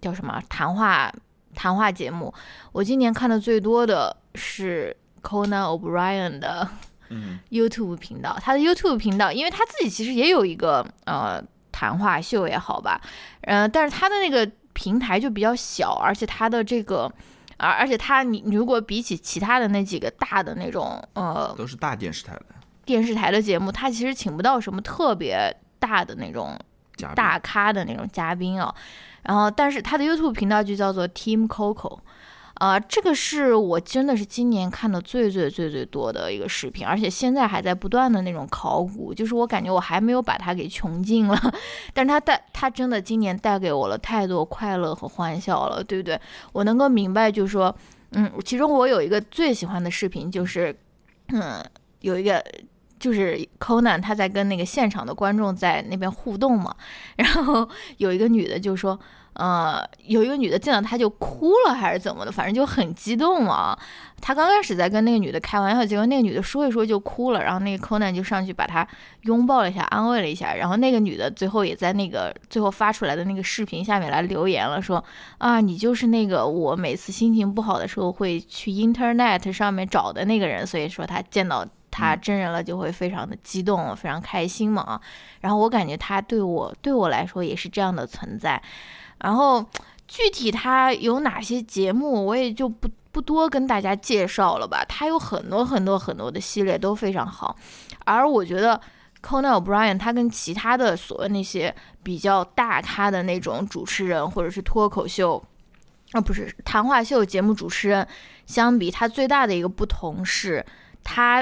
[0.00, 1.12] 叫什么谈话
[1.54, 2.32] 谈话节目。
[2.72, 6.68] 我今年看的最多的是 Conan O'Brien 的
[7.08, 13.00] 嗯 YouTube 频道，他的 YouTube 频道，因为他自己其实也有一个呃谈话秀也好吧，
[13.42, 17.12] 呃，但是他的那个平台就比较小，而且他的这个。
[17.62, 22.42] 而而且他，你你如果比起其他的那几个大的那种呃都是大电视台的
[22.86, 26.58] 电视台的节目，他其实请不到什么特别大的那种
[27.14, 28.74] 大咖的那种嘉宾啊。
[29.22, 31.98] 然后，但是他的 YouTube 频道就叫做 Team Coco，
[32.54, 41.38] 啊、这个是我真的是今年看的最最最最多的一个视频，而且现在还在不断的那种考古，就是我感觉我还没有把它给穷尽了，
[41.94, 46.20] 但是他带他真的今年带给我了太多快乐和欢笑了，对不对？
[46.52, 47.74] 我能够明白，就是说，
[48.12, 50.74] 嗯，其中我有一个最喜欢的视频，就是，
[51.28, 51.64] 嗯，
[52.00, 52.44] 有一个。
[53.00, 56.72] 就是 Conan 他在跟那个现场的观众在那边互动嘛，
[57.16, 59.00] 然后有一个女的就说，
[59.32, 63.76] 呃，有一个女的见到他就哭了还是怎么的，反正就很激动嘛。
[64.20, 68.86] 他刚开始在跟那个女的开玩笑，结果那个女的说一说就哭了，然后那个 Conan 就上去把她
[69.22, 75.02] 拥抱了一下，安慰了一下，然后那个女的最后也在那个最后发出来的那个视频下面来留言了，说
[75.38, 81.66] 啊，你就是那个我每次心情不好的时候会去 Internet 上面找的那个人，所以说他见到。
[81.90, 85.00] 他真人了就会非常的激动，非常开心嘛啊。
[85.40, 88.62] 然后我感觉他对我对我来说也是这样的存在。
[89.18, 89.64] 然后
[90.08, 94.84] 具体他有哪些节目，我也就不不多跟大家介绍了吧。
[94.88, 97.56] 他有很多很多很多的系列都非常好，
[98.04, 98.80] 而我觉得
[99.22, 105.42] Conan O'Brien 他跟其他的所谓那些比较大咖的那种主持人或者是脱口秀。
[106.12, 108.04] 啊，不是谈话秀节目主持人
[108.44, 110.66] 相比，他最大的一个不同是，
[111.04, 111.40] 他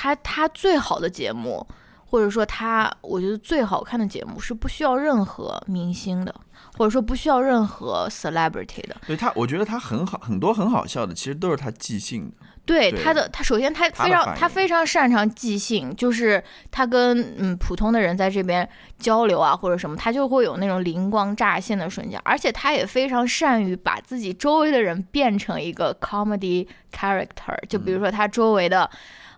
[0.00, 1.66] 他他最好的节目，
[2.06, 6.34] 或者说他我觉得最好看的节目是不需要任何明星的，
[6.78, 8.96] 或者说不需要任何 celebrity 的。
[9.06, 12.46] 对他，我觉得他很好，很多很好笑的，其实都是他即兴的。
[12.64, 18.66] 对对他的，他首先他非常他非常擅长即兴，就是他跟嗯普通的人在这边
[18.98, 28.88] 交流啊或者什么，他就会有那种灵光乍现的瞬间，而且他也非常善于把自己周围的人变成一个 comedy character，就比如说他周围的。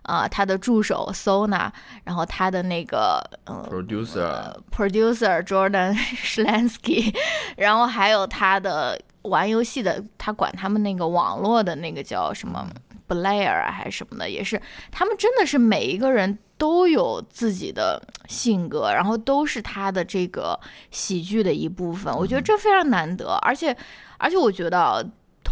[0.03, 1.71] 啊、他的助手 Sona，
[2.03, 7.15] 然后他的那个呃 Producer，producer Jordan Schlansky，
[7.55, 12.67] 然后还有他的玩游戏的，他管他们那个网络的那个叫什么
[13.07, 14.61] Blair 啊还是什么的，也是
[14.91, 20.59] 他们真的是每一个人都有自己的性格，然后都是他的这个
[20.91, 22.13] 喜剧的一部分。
[22.13, 23.73] 我觉得这非常难得，而且
[24.17, 25.01] 而且我觉得啊。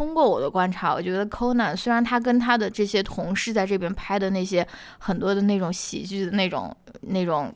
[0.01, 7.53] 通过我的观察，我觉得 Conan 虽然他跟他的这些同事在这边拍的那些很多的那种喜剧的那种那种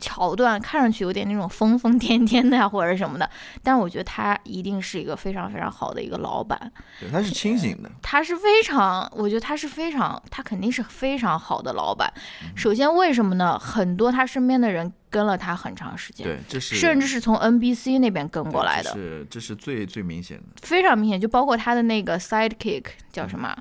[0.00, 3.28] 桥段，看上去有点那种疯疯癫癫的呀，或者什么的，
[3.62, 7.90] 但是我觉得他一定是一个非常非常好的一个老板，对，他是清醒的。
[8.02, 12.12] 他是非常，我觉得他是非常，他肯定是非常好的老板。
[12.54, 13.58] 首先，为什么呢？
[13.58, 20.44] 很多他身边的人跟了他很长时间，对，这是甚至是从 NBC 那边跟过来的这，是这是最最明显的。
[20.62, 21.20] 非常明显。
[21.20, 23.56] 就包括他的那个 sidekick 叫什么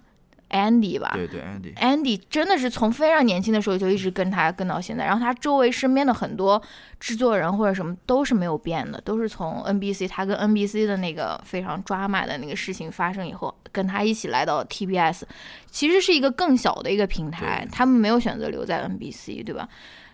[0.53, 6.61] Andy 吧，对对，Andy，Andy 真的是从非常年轻的时候就一直跟他跟到现在，然后他周围身边的很多
[6.99, 15.23] 制作人或者什么都是没有变的，都是从 NBC 他跟 NBC 的那个非常抓马的那个事情发生以后，跟他一起来到 TBS，
[15.71, 19.67] 其实是一个更小的一个平台，他们没有选择留在 NBC，对吧？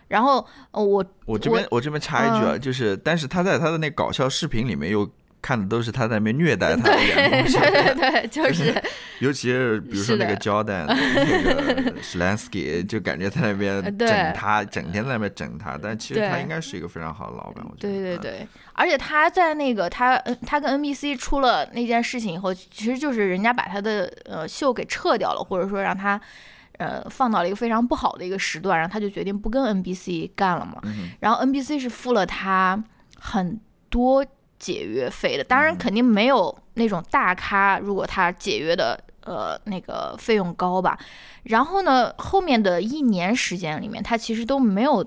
[0.08, 5.08] 然后呃我我这边我这边插一句啊，就是但是他在他的那搞笑视频里面又
[5.42, 8.82] 看的都是他在那边虐待他的员工， 对对对，就是
[9.20, 17.88] 尤其是比如说那个 Jordan 那个 Slansky，就感觉在那边整他，整天在那边整他，但其实他应该是一个非常好的老板，我觉得。
[17.88, 26.20] 嗯，对对对，而且他在那个他嗯他跟 NBC 出了那件事情以后，其实就是人家把他的呃秀给撤掉了，或者说让他
[26.78, 30.80] 呃放到了一个非常不好的一个时段，然后他就决定不跟 NBC 干了嘛。
[30.84, 32.82] 嗯然后 NBC 是付了他
[33.18, 34.24] 很多
[34.60, 40.96] 解约费的，当然肯定没有那种大咖，如果他解约的呃那个费用高吧。
[41.44, 45.04] 然后呢，后面的一年时间里面，他其实都没有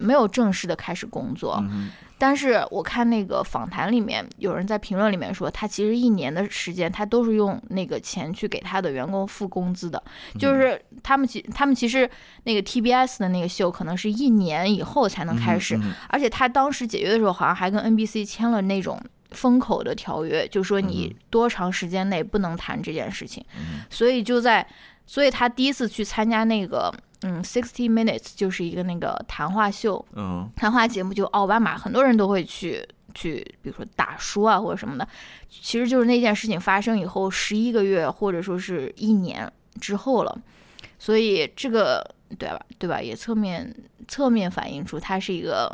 [0.00, 1.58] 没有正式的开始工作。
[1.70, 10.02] 嗯但是我看那个访谈里面，有人在评论里面说，他其实一年的时间，他都是用那个钱去给他的员工付工资的。
[10.38, 12.06] 就是他们其他们其实
[12.44, 23.42] 那个 TBS 的那个秀，可能是一年以后才能开始，嗯而且他当时解约的时候，好像还跟 NBC 签了那种封口的条约，就说你多长时间内不能谈这件事情。
[23.56, 24.66] 嗯所以就在，
[25.06, 30.50] 所以他第一次去参加那个嗯 Sixty Minutes，就是一个那个谈话秀，嗯。
[30.56, 35.06] 谈话节目，就奥巴马，很多人都会去去，比如说打书啊或者什么的。
[35.48, 40.38] 其实就是那件事情发生以后十一个月或者说是一年之后了，
[40.98, 42.02] 所以这个
[42.38, 43.74] 对吧对吧，也侧面
[44.08, 45.70] 侧面反映出他是一个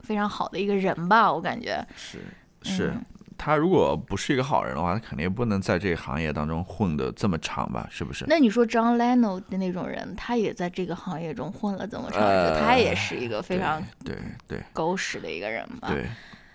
[0.00, 1.86] 非常好的一个人吧，我感觉。
[1.96, 2.18] 是
[2.62, 2.92] 是。
[2.94, 3.04] 嗯，
[3.38, 7.86] 他如果不是一个好人的话，他肯定不能在这个行业当中混的这么长吧？
[7.88, 8.24] 是不是？
[8.28, 14.16] 那你说 John Leno 的那种人，他也在这个行业中混了这么长，呃他也是一个非常对
[14.48, 15.88] 对狗屎的一个人吧？
[15.88, 16.06] 对，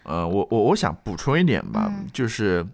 [0.03, 2.67] 呃，我我我想补充一点吧，嗯就是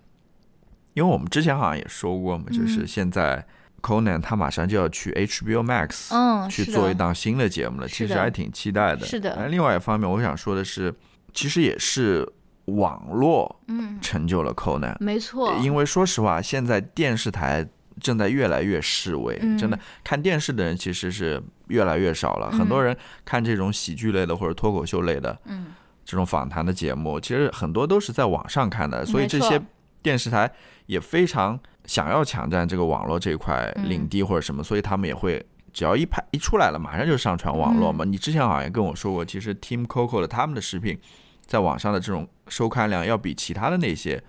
[0.95, 3.45] 因为我们之前好像也说过嘛，就是嗯现在
[3.81, 9.05] Conan 他马上就要去 HBO Max，嗯，去做一档新的节目了，其实还挺期待的。
[9.05, 10.93] 是的但另外一方面，我想说的是，
[11.33, 12.27] 其实也是
[12.69, 17.67] 网络嗯，成就了 Conan，、没错，因为说实话，现在电视台
[17.99, 19.57] 正在越来越式微，嗯。
[19.57, 22.49] 真的看电视的人其实是越来越少了。
[22.51, 25.67] 很多嗯人看这种喜剧类的或者脱口秀类的嗯，
[26.05, 29.61] 这种访谈的节目，其实很多都是在网上看的，所以这些
[30.01, 30.49] 电视台
[30.85, 33.89] 也非常想要抢占这个网络这块嗯。
[33.89, 35.45] 领地或者什么，所以他们也会。
[35.71, 38.03] 只要一拍一出来了，马上就上传网络嘛。
[38.03, 38.11] 嗯。
[38.11, 40.99] 你之前好像跟我说过，其实 Team Coco 的他们的视频，
[41.45, 44.21] 在网上的这种收看量要比其他的那些，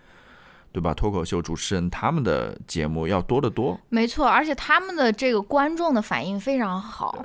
[0.70, 0.94] 对吧？
[0.94, 3.80] 脱口秀主持人他们的节目要多得多。
[3.88, 7.24] 没错，而且他们的这个观众的反应非常好。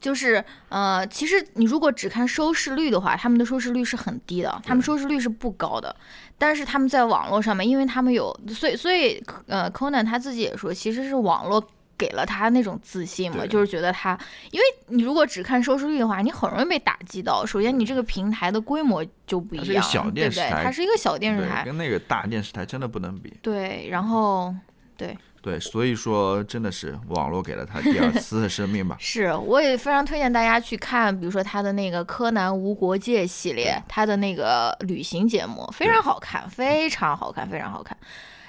[0.00, 5.96] 就是呃，其实你如果只看收视率的话，他们的收视率是很低的，他们收视率是不高的。
[6.36, 14.18] 但是他们在网络上面，因为他们有，所以所以呃，Conan 他自己也说，其实是网络给了他那种自信嘛，就是觉得他，
[14.50, 17.44] 因为你如果只看收视率的话，你很容易被打击到。
[17.44, 20.20] 首先，你这个平台的规模就不一样，它是一个小对不对？
[20.20, 23.32] 电视台它是一个小电视，台，跟那个大电视台真的不能比。
[23.42, 24.54] 对，然后
[24.96, 28.96] 对，所以说真的是网络给了他第二次的生命吧。
[29.00, 37.94] 是，我也非常推荐大家去看，比如说他的那个《柯南无国界》系列，他的那个旅行节目非常好看，非常好看，非常好看。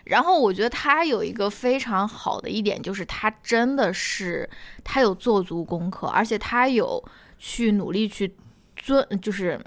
[0.06, 4.50] 然后我觉得他有一个非常好的一点，就是他真的是
[4.84, 7.04] 他有做足功课，而且他有
[7.38, 8.36] 去努力去
[8.76, 9.60] 尊，就是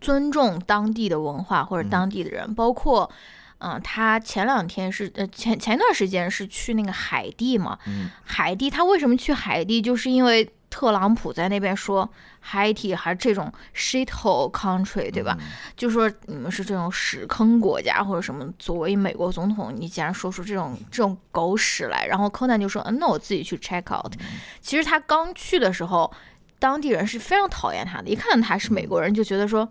[0.00, 3.10] 尊重当地的文化或者当地的人，包括。
[3.58, 9.80] 嗯，他前两天是呃前前段时间是去那个海地嘛，嗯海地，他为什么去海地？
[9.80, 12.10] 就是因为特朗普在那边说
[12.50, 15.36] Haiti 还是这种 shithole country，对吧？
[15.38, 18.44] 嗯就说你们是这种屎坑国家或者什么。
[18.58, 24.12] 作为美国总统，你竟然说出这种这种狗屎来，然后柯南就说：“嗯，那我自己去 check out。”
[24.60, 26.12] 其实他刚去的时候，
[26.58, 29.70] 当地人是非常讨厌他的，一看到他是美国人，就觉得说。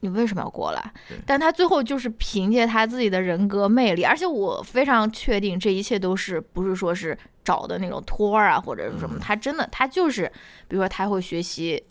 [0.00, 0.92] 你为什么要过来？
[1.26, 10.30] 但他最后就是凭借他自己的人格魅力，而且我非常确定这一切都是不是说是找的那种托儿啊，或者是什么，他真的他就是，
[10.68, 11.82] 比如说他会学习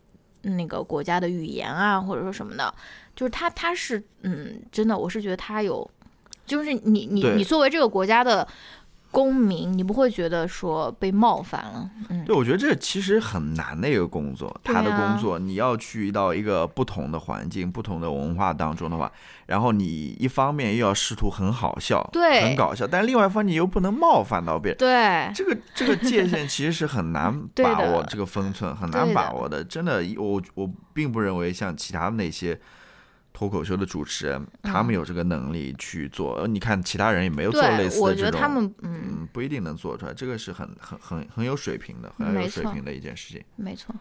[0.43, 2.74] 那个国家的语言啊，或者说什么的，
[3.15, 5.89] 就是他他是嗯，真的，我是觉得他有，
[6.46, 8.48] 就是你你你作为这个国家的
[9.12, 19.12] 公民，你不会觉得说被冒犯了，嗯，对，我觉得这其实很难的一个工作，他的工作你要去到一个不同的环境、不同的文化当中的话，
[19.46, 24.78] 然后你一方面又要试图很好笑，对很搞笑，但另外一方面你又不能冒犯到别人。
[24.78, 29.63] 对，这个这个界限其实是很难 把握，这个分寸很难把握的。
[29.63, 32.60] 真的，我我并不认为像其他的那些
[33.38, 36.38] 脱口秀的主持人，他们有这个能力去做。
[36.38, 40.13] 呃你看其他人也没有做类嗯对，我觉得似的这种，他们嗯，嗯，不一定能做出来。
[40.13, 43.43] 这个是很很很很有水平的，很有水平的一件事情。
[43.56, 43.93] 没错。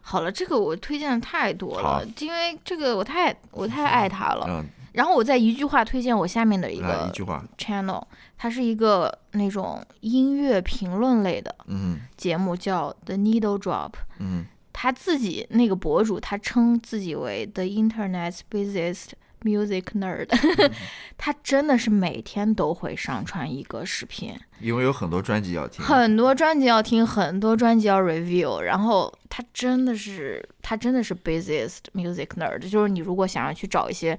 [0.00, 4.46] 好了，这个我推荐的太多了，因为这个我太我太爱他了。
[4.48, 8.02] 嗯，然后我再一句话推荐我下面的一个一句话，channel，
[8.38, 13.92] 它是一个那种音乐评论类的嗯节目，叫 The Needle Drop。
[14.18, 19.10] 嗯他自己那个博主，他称自己为 The Internet's busiest
[19.42, 20.28] music nerd，
[21.18, 25.84] 他真的是每天都会上传一个视频，因为有很多专辑要听。
[25.84, 34.16] 很多专辑要听，很多专辑要 review，然后他真的是他真的是 busiest music nerd，就是你如果想要去找一些，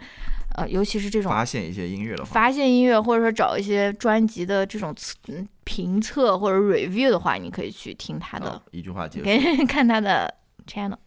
[0.58, 9.24] 呃，尤其是这种发现一些音乐的话，发现音乐，或者说找一些专辑的这种测嗯评测或者 review 的话，你可以去听他的好，一句话结束。
[9.24, 10.34] 给 看他的
[10.66, 10.98] channel。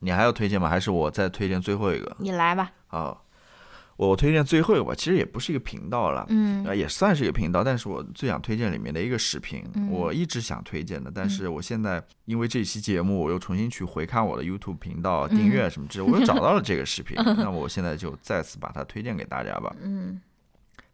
[0.00, 0.68] 你还要推荐吗？
[0.68, 2.16] 还是我再推荐最后一个？
[2.20, 3.16] 你来吧，啊，
[3.96, 6.24] 我推荐最后一个吧，其实也不是一个频道了。
[6.28, 19.74] 嗯呃，也算是一个频道，但是我最想推荐里面的一个视频，嗯我一直想推荐的，但是我现在因为这期节目，我又重新去回看我的 YouTube 频道、嗯订阅什么之类，我又找到了这个 视频，那么我现在就再次把它推荐给大家吧。
[19.82, 20.20] 嗯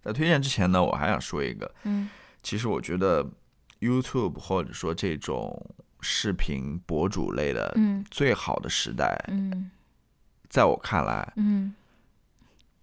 [0.02, 2.08] 在推荐之前呢，我还想说一个，嗯
[2.42, 3.26] 其实我觉得
[3.80, 9.70] YouTube 或者说这种视频博主类的嗯最好的时代，嗯
[10.48, 11.74] 在我看来嗯，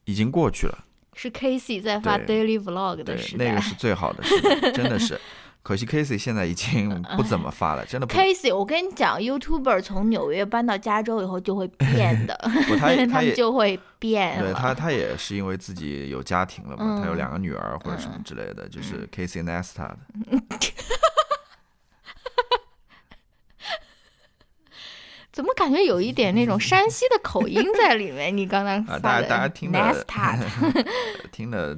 [0.06, 0.86] 已经过去了。
[1.14, 3.46] 是 Casey 在发 daily vlog 的时，代。
[3.46, 5.20] 那个是最好的时代， 真的是。
[5.64, 8.14] 可惜 Casey 现在已经不怎么发了，真的不。
[8.18, 12.36] Casey，我跟你讲，YouTuber 从纽约搬到加州以后就会变的，
[12.68, 14.40] 不他他们他也就会变。
[14.40, 19.92] 对他，他也是因为自己有家庭了嘛，他有嗯两个女儿或者什么之类的，就是 Casey Nesta
[25.32, 28.36] 怎么感觉有一点那种山西的口音在里面？
[28.36, 30.86] 你刚刚啊，发的大家大家听的
[31.32, 31.78] 听得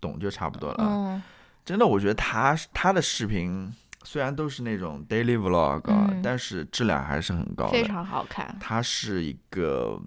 [0.00, 1.20] 懂就差不多了
[1.64, 3.72] 真的，我觉得他他的视频
[4.04, 7.72] 虽然都是那种 daily vlog，、但是质量还是很高的。
[7.72, 8.56] 非常好看。
[8.60, 10.00] 他是一个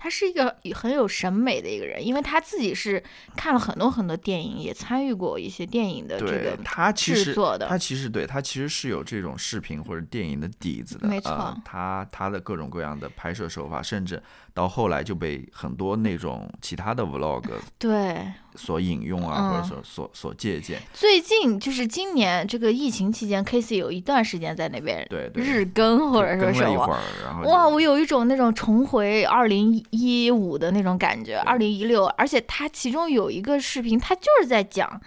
[0.00, 3.02] 他是一个很有审美的一个人，因为他自己是
[3.36, 11.08] 看了很多很多电影，也参与过一些电影的这个他其实制作的他其实对他其实是有这种视频或者电影的底子的。
[11.08, 14.22] 没错呃他他的各种各样的拍摄手法，甚至
[14.58, 17.44] 到后来就被很多那种其他的 vlog
[17.78, 18.16] 对。
[18.56, 20.80] 所引用啊，嗯或者说所所借鉴。
[20.92, 26.98] 最近就是今年这个疫情期间，Casey 有一段时间在那边对对，日更或者说什么。
[27.44, 35.00] 哇，我有一种那种重回二零一五的那种感觉，二零一六，而且他其中有一个视频，他就是在讲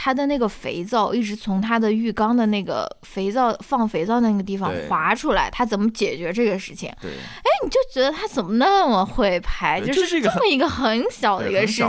[0.00, 6.88] 他的那个肥皂一直从他的浴缸的那个肥皂放肥皂那个地方对滑出来，他怎么解决这个事情？
[7.02, 7.10] 对
[7.64, 11.82] 你就觉得他怎么那么会拍，就就是这么一个很小的一个事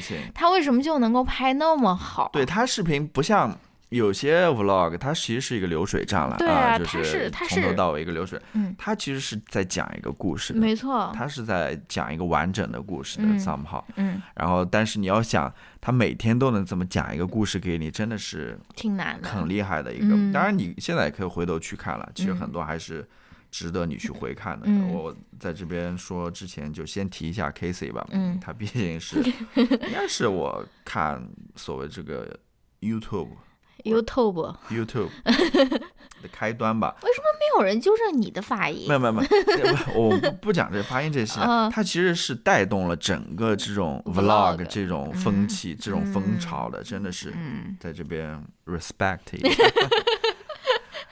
[0.00, 0.16] 情。
[0.32, 2.30] 他为什么就能够拍那么好？
[2.32, 3.58] 对他视频不像
[3.90, 8.40] 有些 vlog，它其实是一个流水账了对啊就它是从头到尾一个流水。
[8.52, 13.82] 嗯它其实是在讲一个故事的，没错，它是在讲一个完整的故事的嗯 somehow。
[13.94, 19.28] 嗯，然后，但是你要想，他每天都能这么讲一个故事给你，真的是挺难的。
[19.28, 20.14] 很厉害的一个。
[20.16, 23.08] 嗯当然，你现在也可以回头去看了，其实嗯很多还是
[23.52, 24.66] 值得你去回看的。
[24.66, 29.22] 嗯我在这边说之前就先提一下 Casey 吧，嗯他毕竟是
[29.54, 31.24] 应该是我看
[31.54, 32.38] 所谓这个
[32.80, 33.28] YouTube
[33.94, 35.08] YouTube YouTube
[36.22, 36.94] 的开端吧。
[37.02, 49.64] 为什么没有人纠正你的发音没，有没有没有，不我不不讲这发音这些嗯，它其实是带动了整个这种 Vlog 这种风气、这种风潮的，真的是嗯在这边 respect 一下。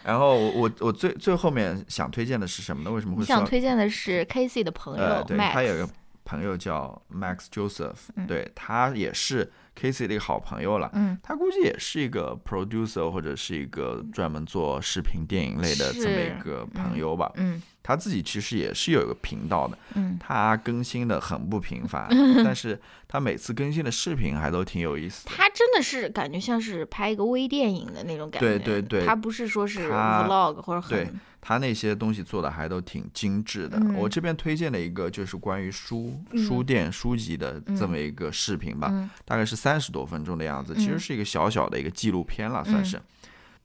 [0.03, 2.91] 然后我我我最最后面想推荐的是什么呢？
[2.91, 3.25] 为什么会？
[3.25, 5.89] 想推荐的是 Casey 的朋友呃，对他有一个
[6.27, 10.91] 朋友叫 Max Joseph，、嗯对他也是 Casey 的一个好朋友了。
[10.95, 17.31] 嗯，他估计也是一个 producer 或者是一个专门做视频电影类的这么一个朋友吧。
[17.37, 20.19] 嗯他自己其实也是有一个频道的，嗯。
[20.19, 22.09] 他更新的很不频繁，
[22.43, 25.31] 但是他每次更新的视频还都挺有意思的。
[25.37, 29.07] 他真的是感觉像是拍一个微电影的那种感觉，对对对。
[29.07, 33.77] 他不是说是他 vlog 或者对很他那些东西做的还都挺精致的。
[33.79, 33.97] 嗯。
[33.97, 36.43] 我这边推荐了一个就是关于书、嗯。
[36.43, 39.11] 书店、书籍的这么一个视频吧，嗯。
[39.27, 40.81] 大概是三十多分钟的样子，嗯。
[40.81, 42.99] 其实是一个小小的一个纪录片了，算是。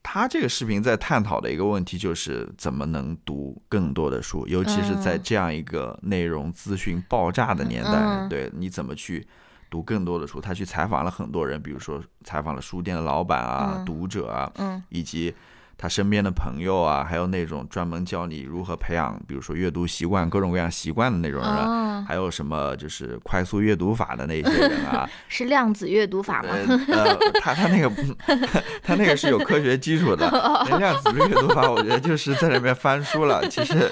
[0.01, 5.21] 他这个视频在探讨的一个问题就是怎么能读更多的书，尤其是在嗯。
[5.23, 8.29] 这样一个内容资讯爆炸的年代，嗯。
[8.29, 9.27] 对你怎么去
[9.69, 10.39] 读更多的书？
[10.41, 13.85] 他去采访了很多人，比如说采访了书店的老板啊、嗯。
[13.85, 14.81] 读者啊，嗯。
[14.89, 15.33] 以及
[15.81, 26.49] 他身边的朋友啊，还有那种专门教你如何培养，比如说阅读习惯、各种各样习惯的那种人，哦，还有什么就是快速阅读法的那些人啊， 是量子阅读法吗？
[26.89, 27.89] 呃呃，他他那个
[28.83, 30.29] 他那个是有科学基础的，
[30.69, 33.47] 那量子阅读法，我觉得就是在里面翻书了。
[33.47, 33.89] 其实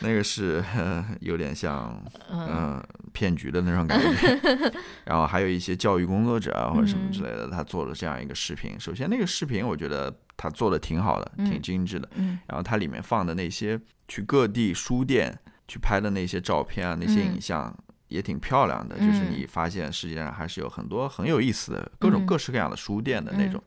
[0.00, 4.72] 那个是、呃、有点像嗯、呃骗局的那种感觉。
[5.04, 8.80] 然后还有一些教育工作者啊或者什么之类的，他做了这样一个视频。
[8.80, 12.08] 首先那个视频我觉得他做的挺好的，挺精致的。
[12.16, 17.74] 嗯然后它里面放的那些去各地书店去拍的那些照片啊，那些影像
[18.08, 18.96] 也挺漂亮的。
[18.98, 23.62] 就是嗯你发现世界上还是有很多很有意思的各种嗯各式各样的书店的那种。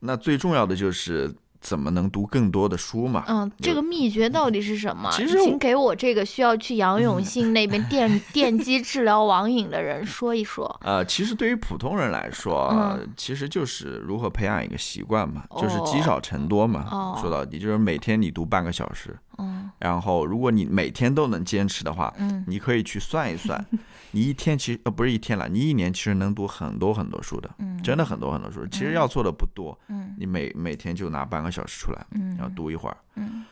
[0.00, 1.32] 那最重要的就是
[1.62, 3.24] 怎么能读更多的书嘛。
[3.28, 5.08] 嗯，这个秘诀到底是什么？
[5.12, 10.78] 其实请给我这个需要去杨永信那边电 电击治疗网瘾的人说一说。
[10.82, 16.86] 呃，其实对于普通人来说，其实就是如何培养一个习惯嘛，就是哦积少成多嘛。
[16.90, 19.70] 哦说到底，就是每天你读半个小时，嗯。
[19.78, 22.44] 然后如果你每天都能坚持的话，嗯。
[22.46, 23.64] 你可以去算一算，
[24.12, 27.80] 你一天其实呃不是一天了，你一年其实能读很多很多书的，嗯。
[27.82, 28.66] 真的很多很多书。
[28.68, 30.14] 其实要做的不多，嗯。
[30.18, 32.36] 你每每天就拿半个小时出来，嗯。
[32.36, 33.44] 然后读一会儿，嗯。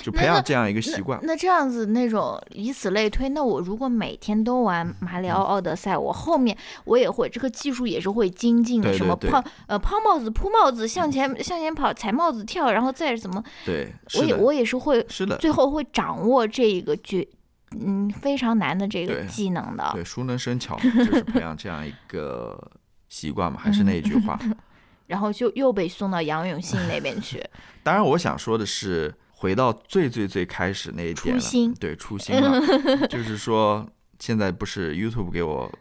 [0.00, 1.18] 就培养这样一个习惯。
[1.22, 17.26] 那这样子，那种以此类推，那我如果每天都玩马里奥奥德赛，我后面我也会这个技术也是会精进的，对对对什么抛呃抛帽子、扑帽子、向前向前跑、踩帽子跳，然后再怎么，对，我也我也是会是的，最后会掌握这个绝
[17.78, 19.90] 嗯非常难的这个技能的。
[19.94, 22.70] 对，熟能生巧， 就是培养这样一个
[23.08, 23.60] 习惯嘛。
[23.62, 24.38] 还是那一句话，
[25.06, 27.44] 然后就又被送到杨永信那边去。
[27.82, 32.60] 当然，我想说的是，回到最最最开始那一点了，初心对初心了，
[33.08, 33.88] 就是说，
[34.18, 35.72] 现在不是 YouTube 给我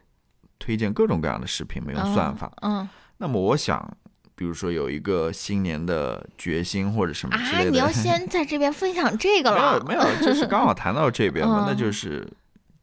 [0.57, 2.49] 推荐各种各样的视频没有算法。
[2.61, 2.87] 嗯，
[3.17, 3.97] 那么我想，
[4.33, 10.01] 比如说有一个新年的决心或者什么之啊，类的，你要先在这边分享这个了 没有。
[10.01, 12.25] 没有，就是刚好谈到这边嘛， 嗯那就是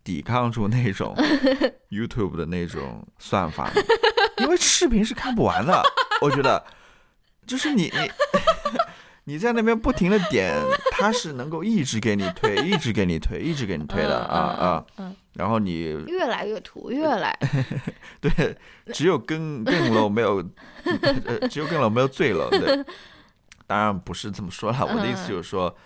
[0.05, 1.17] 抵抗住那种
[1.89, 3.71] YouTube 的那种算法，
[4.41, 5.83] 因为视频是看不完的，
[6.21, 6.63] 我觉得，
[7.47, 8.11] 就是你你
[9.29, 10.55] 你在那边不停的点，
[10.93, 17.37] 它是能够一直给你推，一直给你推，一直给你推的啊啊，然后你嗯越来越土，越来，
[18.23, 18.57] 对，
[18.95, 20.37] 只有更更 low 没有，
[21.27, 22.49] 呃，只有更 low 没有最 low。
[22.51, 22.85] 对，
[23.67, 25.77] 当然不是这么说了，我的意思就是说，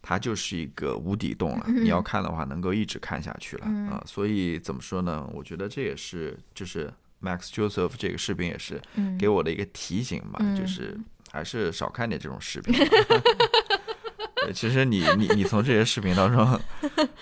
[0.00, 1.66] 它就是一个无底洞了。
[1.66, 5.28] 你要看的话，能够一直看下去了啊、所以怎么说呢？
[5.34, 10.96] 我觉得这也是就是 Max Joseph 这个视频也是嗯给我的一个提醒嘛，嗯就是
[11.34, 12.72] 还是少看点这种视频
[14.54, 16.60] 其实你你你从这些视频当中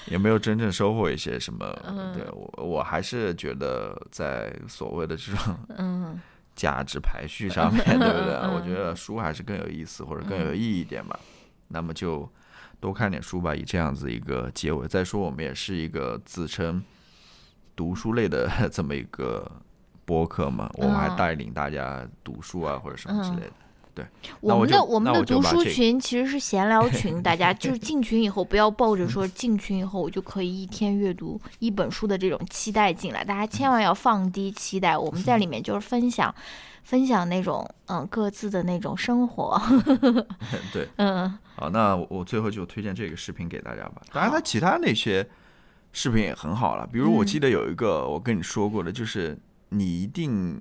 [0.07, 1.65] 也没有真正收获一些什么。
[1.87, 6.21] 嗯对我我还是觉得在所谓的这种嗯
[6.55, 8.35] 价值排序上面，对不对？
[8.43, 11.19] 嗯我觉得书还是更有意思或者更有意义一点吧。
[11.69, 12.29] 那么就
[12.81, 14.87] 多看点书吧，以这样子一个结尾。
[14.87, 16.83] 再说我们也是一个自称
[17.75, 19.51] 读书类的 这么一个
[20.05, 23.53] 播客嘛，我们还嗯带领大家读书啊或者什么之类的。
[23.95, 34.97] 那我们的我我们的读书群其实是闲聊群，大家就是 进群以后不要抱着说进群以后我就可以一天阅读一本书的这种期待进来，大家千万要放低期待。
[34.97, 36.35] 我们在里面就是分享
[36.83, 39.61] 分享那种嗯各自的那种生活，
[40.73, 44.03] 对，嗯好，那我最后就推荐这个视频给大家吧。
[44.13, 45.29] 当然，好它其他那些
[45.93, 46.87] 视频也很好了。
[46.91, 49.39] 比如我嗯记得有一个我跟你说过的，就是
[49.69, 50.61] 你一定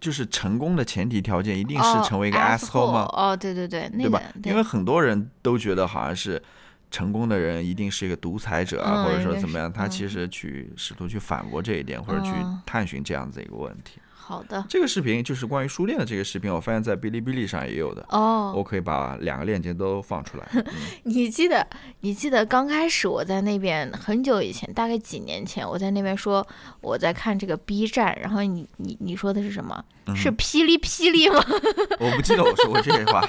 [0.00, 3.06] 就是成功的前提条件一定是哦成为一个 asshole，asshole 吗？
[3.12, 4.22] 哦，对对对，对吧？
[4.44, 6.42] 因为很多人都觉得好像是
[6.90, 9.70] 成功的人一定是一个独裁者啊，嗯或者说怎么样。
[9.72, 14.00] 他嗯其实去试图去反驳这一点，或者去嗯探寻这样子一个问题。
[14.30, 18.06] 好的这个视频就是关于书店的这个视频，我发现在哔哩哔哩上也有的。
[18.10, 20.48] 哦，我可以把两个链接都放出来。
[20.54, 20.64] 嗯
[21.02, 21.66] 你记得，
[22.00, 26.46] 你记得刚开始我在那边很久以前，大概几年前，我在那边说
[26.80, 29.84] 我在看这个 B 站，然后你你你说的是什么？
[30.06, 31.44] 嗯是霹雳霹雳吗？
[31.98, 33.28] 我不记得我说过这些话，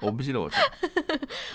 [0.00, 0.58] 我不记得我说。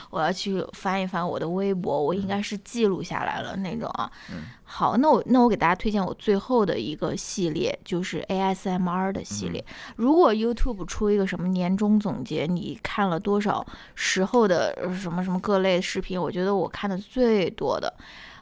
[0.10, 4.10] 我要去翻一翻我的微博，我应该是记录下来了那种啊。
[4.32, 9.66] 嗯好，那我那我给大家推荐我最后的一个系列，就是 ASMR 的系列。
[9.96, 13.66] 如果 YouTube 出一个什么年终总结，你看了多少
[13.96, 17.92] 时候的呃什么什么各类视频，我觉得我看的最多的。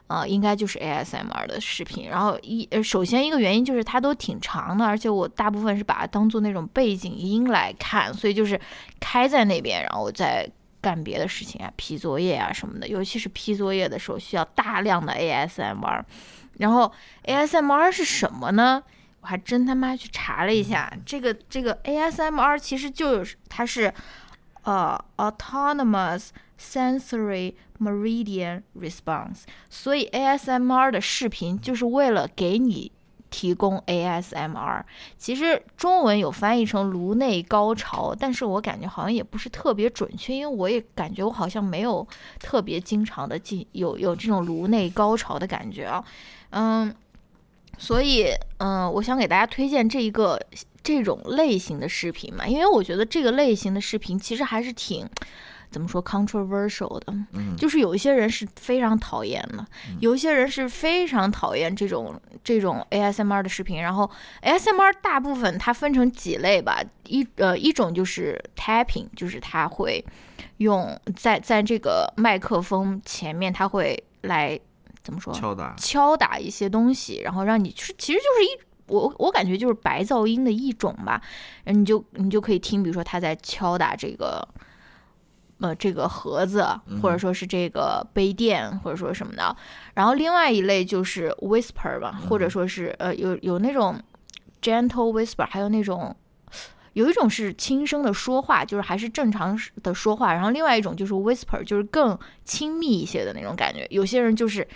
[0.08, 2.08] 啊、应该就是 ASMR 的视频。
[2.08, 8.58] 然后一呃，首先一个原因就是它都挺长的，而且我大部分是把它当做那种背景音来看，所以就是
[9.02, 10.50] 开在那边，然后再
[10.88, 12.88] 干别的事情啊，批作业啊什么的。
[12.88, 16.02] 尤其是批作业的时候，需要大量的 ASMR。
[16.60, 16.90] 然后
[17.26, 18.82] ASMR 是什么呢？
[19.20, 23.94] 我还真他妈去查了一下，这个这个 ASMR 其实就是它是
[24.64, 32.94] 呃 autonomous sensory meridian response，所以 ASMR 的视频就是为了给你
[33.30, 34.84] 提供 ASMR。
[35.18, 42.08] 其实中文有翻译成颅内高潮，但是我感觉好像也不是特别准确，因为我也感觉我好像没有
[42.40, 46.04] 特别经常的进有有这种颅内高潮的感觉啊，
[46.52, 46.96] 嗯。
[47.80, 48.26] 所以，
[48.58, 50.42] 嗯、我想给大家推荐这一个
[50.82, 55.08] 这种类型的视频嘛，因为我觉得这个类型的视频其实还是挺
[55.70, 59.66] 怎么说 controversial 的，嗯就是有一些人是非常讨厌的，
[60.00, 63.82] 有一些人是非常讨厌这种这种 ASMR 的视频。
[63.82, 64.10] 然后
[64.42, 70.04] ASMR 大部分它分成几类吧，一呃一种就是 tapping，就是它会
[70.58, 74.60] 用在在这个麦克风前面，它会来
[75.04, 78.58] 怎么说敲打，敲打一些东西，然后让你就是其实就是一
[78.88, 81.22] 我我感觉就是白噪音的一种吧，
[81.66, 84.48] 你就你就可以听，比如说他在敲打这个。
[85.60, 86.66] 呃，这个盒子，
[87.02, 89.56] 或者说是这个杯垫，或者说什么的。
[89.96, 94.00] 然后另外一类就是 whisper 吧，或者说是呃有有那种
[94.62, 96.16] gentle whisper，还有那种
[96.94, 100.34] 有一种是轻声的说话，就是还是正常的说话。
[100.34, 103.88] 然后另外一种就是 whisper，就是更亲密一些的那种感觉。
[103.90, 104.68] 有些人就是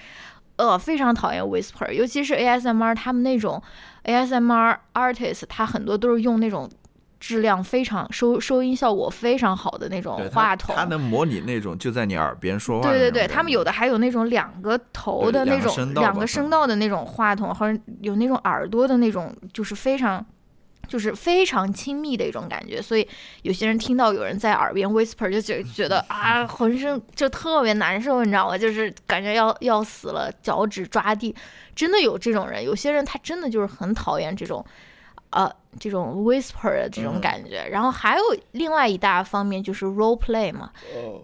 [0.56, 3.62] 呃非常讨厌 whisper，尤其是 ASMR，他们那种
[4.06, 6.68] ASMR artist，他很多都是用那种
[7.22, 10.76] 质量非常收收音效果非常好的那种话筒。
[10.76, 13.28] 它能模拟那种就在你耳边说话对对对。
[13.28, 20.26] 他们有的还有那种两个头的那种两个声道吧声道的那种话筒，或者有那种耳朵的那种，就是非常
[20.88, 22.82] 就是非常亲密的一种感觉。
[22.82, 23.08] 所以
[23.44, 28.58] 有些人听到有人在耳边 whisper，就觉觉得 啊，浑身就特别难受，你知道吗？
[28.58, 31.36] 就是感觉要要死了，脚趾抓地。
[31.76, 34.66] 真的有这种人，有些人他真的就是很讨厌这种，
[35.30, 35.50] 呃，
[35.80, 37.68] 这种 whisper 的这种感觉。
[37.70, 40.72] 然后还有另外一大方面就是 role play 嘛，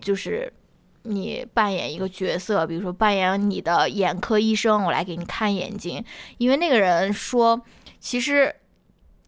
[0.01, 0.51] 就是
[1.03, 6.03] 你扮演一个角色，比如说扮演你的眼科医生，我来给你看眼睛。
[6.37, 7.61] 因为那个人说，
[7.99, 8.53] 其实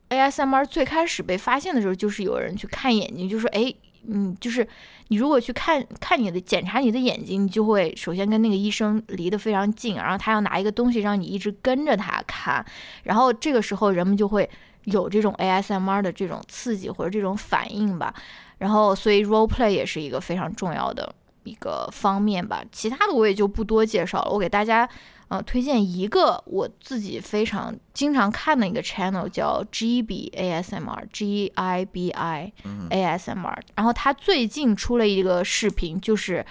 [0.09, 3.73] ASMR 最开始被发现的时候，就是有人去看眼睛，就说，哎，
[4.07, 4.67] 嗯，就是。
[5.11, 12.63] 你如果去看看你的检查你的眼睛，你就会首先跟那个医生离得非常近，然后他要拿一个东西让你一直跟着他看，
[13.01, 14.47] 然后这个时候人们就会
[14.91, 18.13] 有这种 ASMR 的这种刺激或者这种反应吧，
[18.57, 21.13] 然后所以 role play 也是一个非常重要的
[21.43, 24.87] 一个方面吧，其他的我也就不多介绍了，我给大家。
[25.29, 32.51] 呃，推荐一个我自己非常经常看的一个 channel，叫 Gibi ASMR，G I B I
[32.89, 33.59] ASMR。
[33.75, 36.43] 然后他最近出了一个视频，就是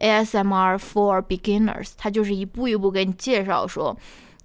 [0.00, 3.96] ASMR for beginners，他就是一步一步给你介绍说。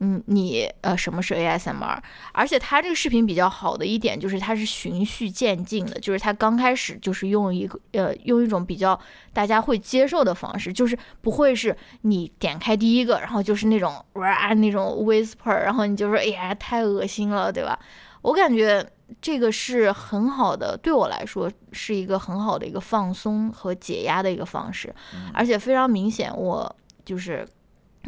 [0.04, 2.00] 嗯，你呃，什么是 ASMR？
[2.32, 9.00] 而且它这个视频比较好的一点就是它是循序渐进的，就是它刚开始就是用一个呃，用一种比较
[9.32, 17.80] 大家会接受的方式，就是不会是你点开第一个，然后就是那种哇那种 whisper，然后你就说 哎呀太恶心了，对吧？
[18.24, 18.84] 我感觉
[19.22, 24.92] 这个是很好的，对我来说是一个很好的一个放松和解压的一个方式，
[25.32, 26.76] 而且非常明显，我
[27.06, 27.48] 就是。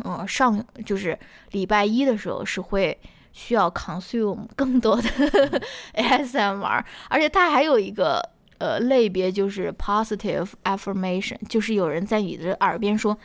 [0.03, 1.17] 嗯，上就是
[1.51, 2.99] 礼拜一的时候是会
[3.31, 5.09] 需要 consume 更多的
[5.95, 8.21] ASMR，而且它还有一个
[8.57, 13.17] 呃类别就是 positive affirmation，就是有人在你的耳边说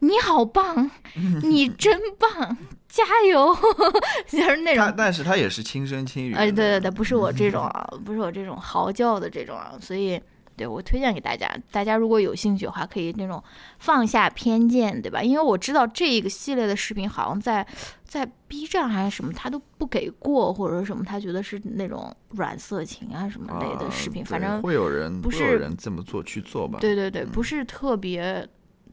[0.00, 0.90] 你好棒，
[1.42, 2.56] 你真棒，
[2.88, 3.54] 加油，
[4.28, 4.92] 就是那种。
[4.96, 6.34] 但是他也是轻声轻语。
[6.34, 10.20] 哎，对对对，不是我这种啊，不是我这种嚎叫的这种啊，所以。
[10.56, 13.42] 对，我推荐给大家，大家如果有兴趣的话，可以那种
[13.78, 15.22] 放下偏见，对吧？
[15.22, 17.66] 因为我知道这一个系列的视频好像在
[18.04, 26.78] 在 B 站还是什么，他都不给过，或者什么，他觉得是那种软色情啊什么类的视频，反正会有人不是人这么做去做吧？
[26.80, 28.48] 对对对，不是特别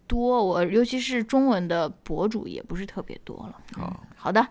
[0.07, 3.57] 多，我尤其是中文的博主也不是特别多了。
[3.77, 4.45] 好，好的。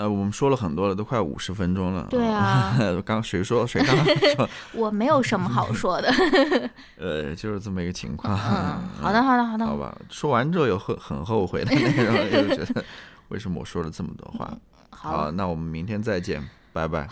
[0.00, 2.06] 呃，我们说了很多了，都快五十分钟了。
[2.08, 2.74] 对啊，
[3.04, 3.94] 刚谁说谁刚
[4.34, 4.48] 说？
[4.72, 6.10] 我没有什么好说的。
[6.96, 8.32] 呃，就是这么一个情况。
[8.34, 9.66] 嗯，好的，好的，好的。
[9.66, 12.14] 好吧，说完之后有很很后悔的那种，
[12.48, 12.82] 又觉得
[13.28, 14.50] 为什么我说了这么多话？
[14.88, 16.42] 好，那我们明天再见，
[16.72, 17.06] 拜拜。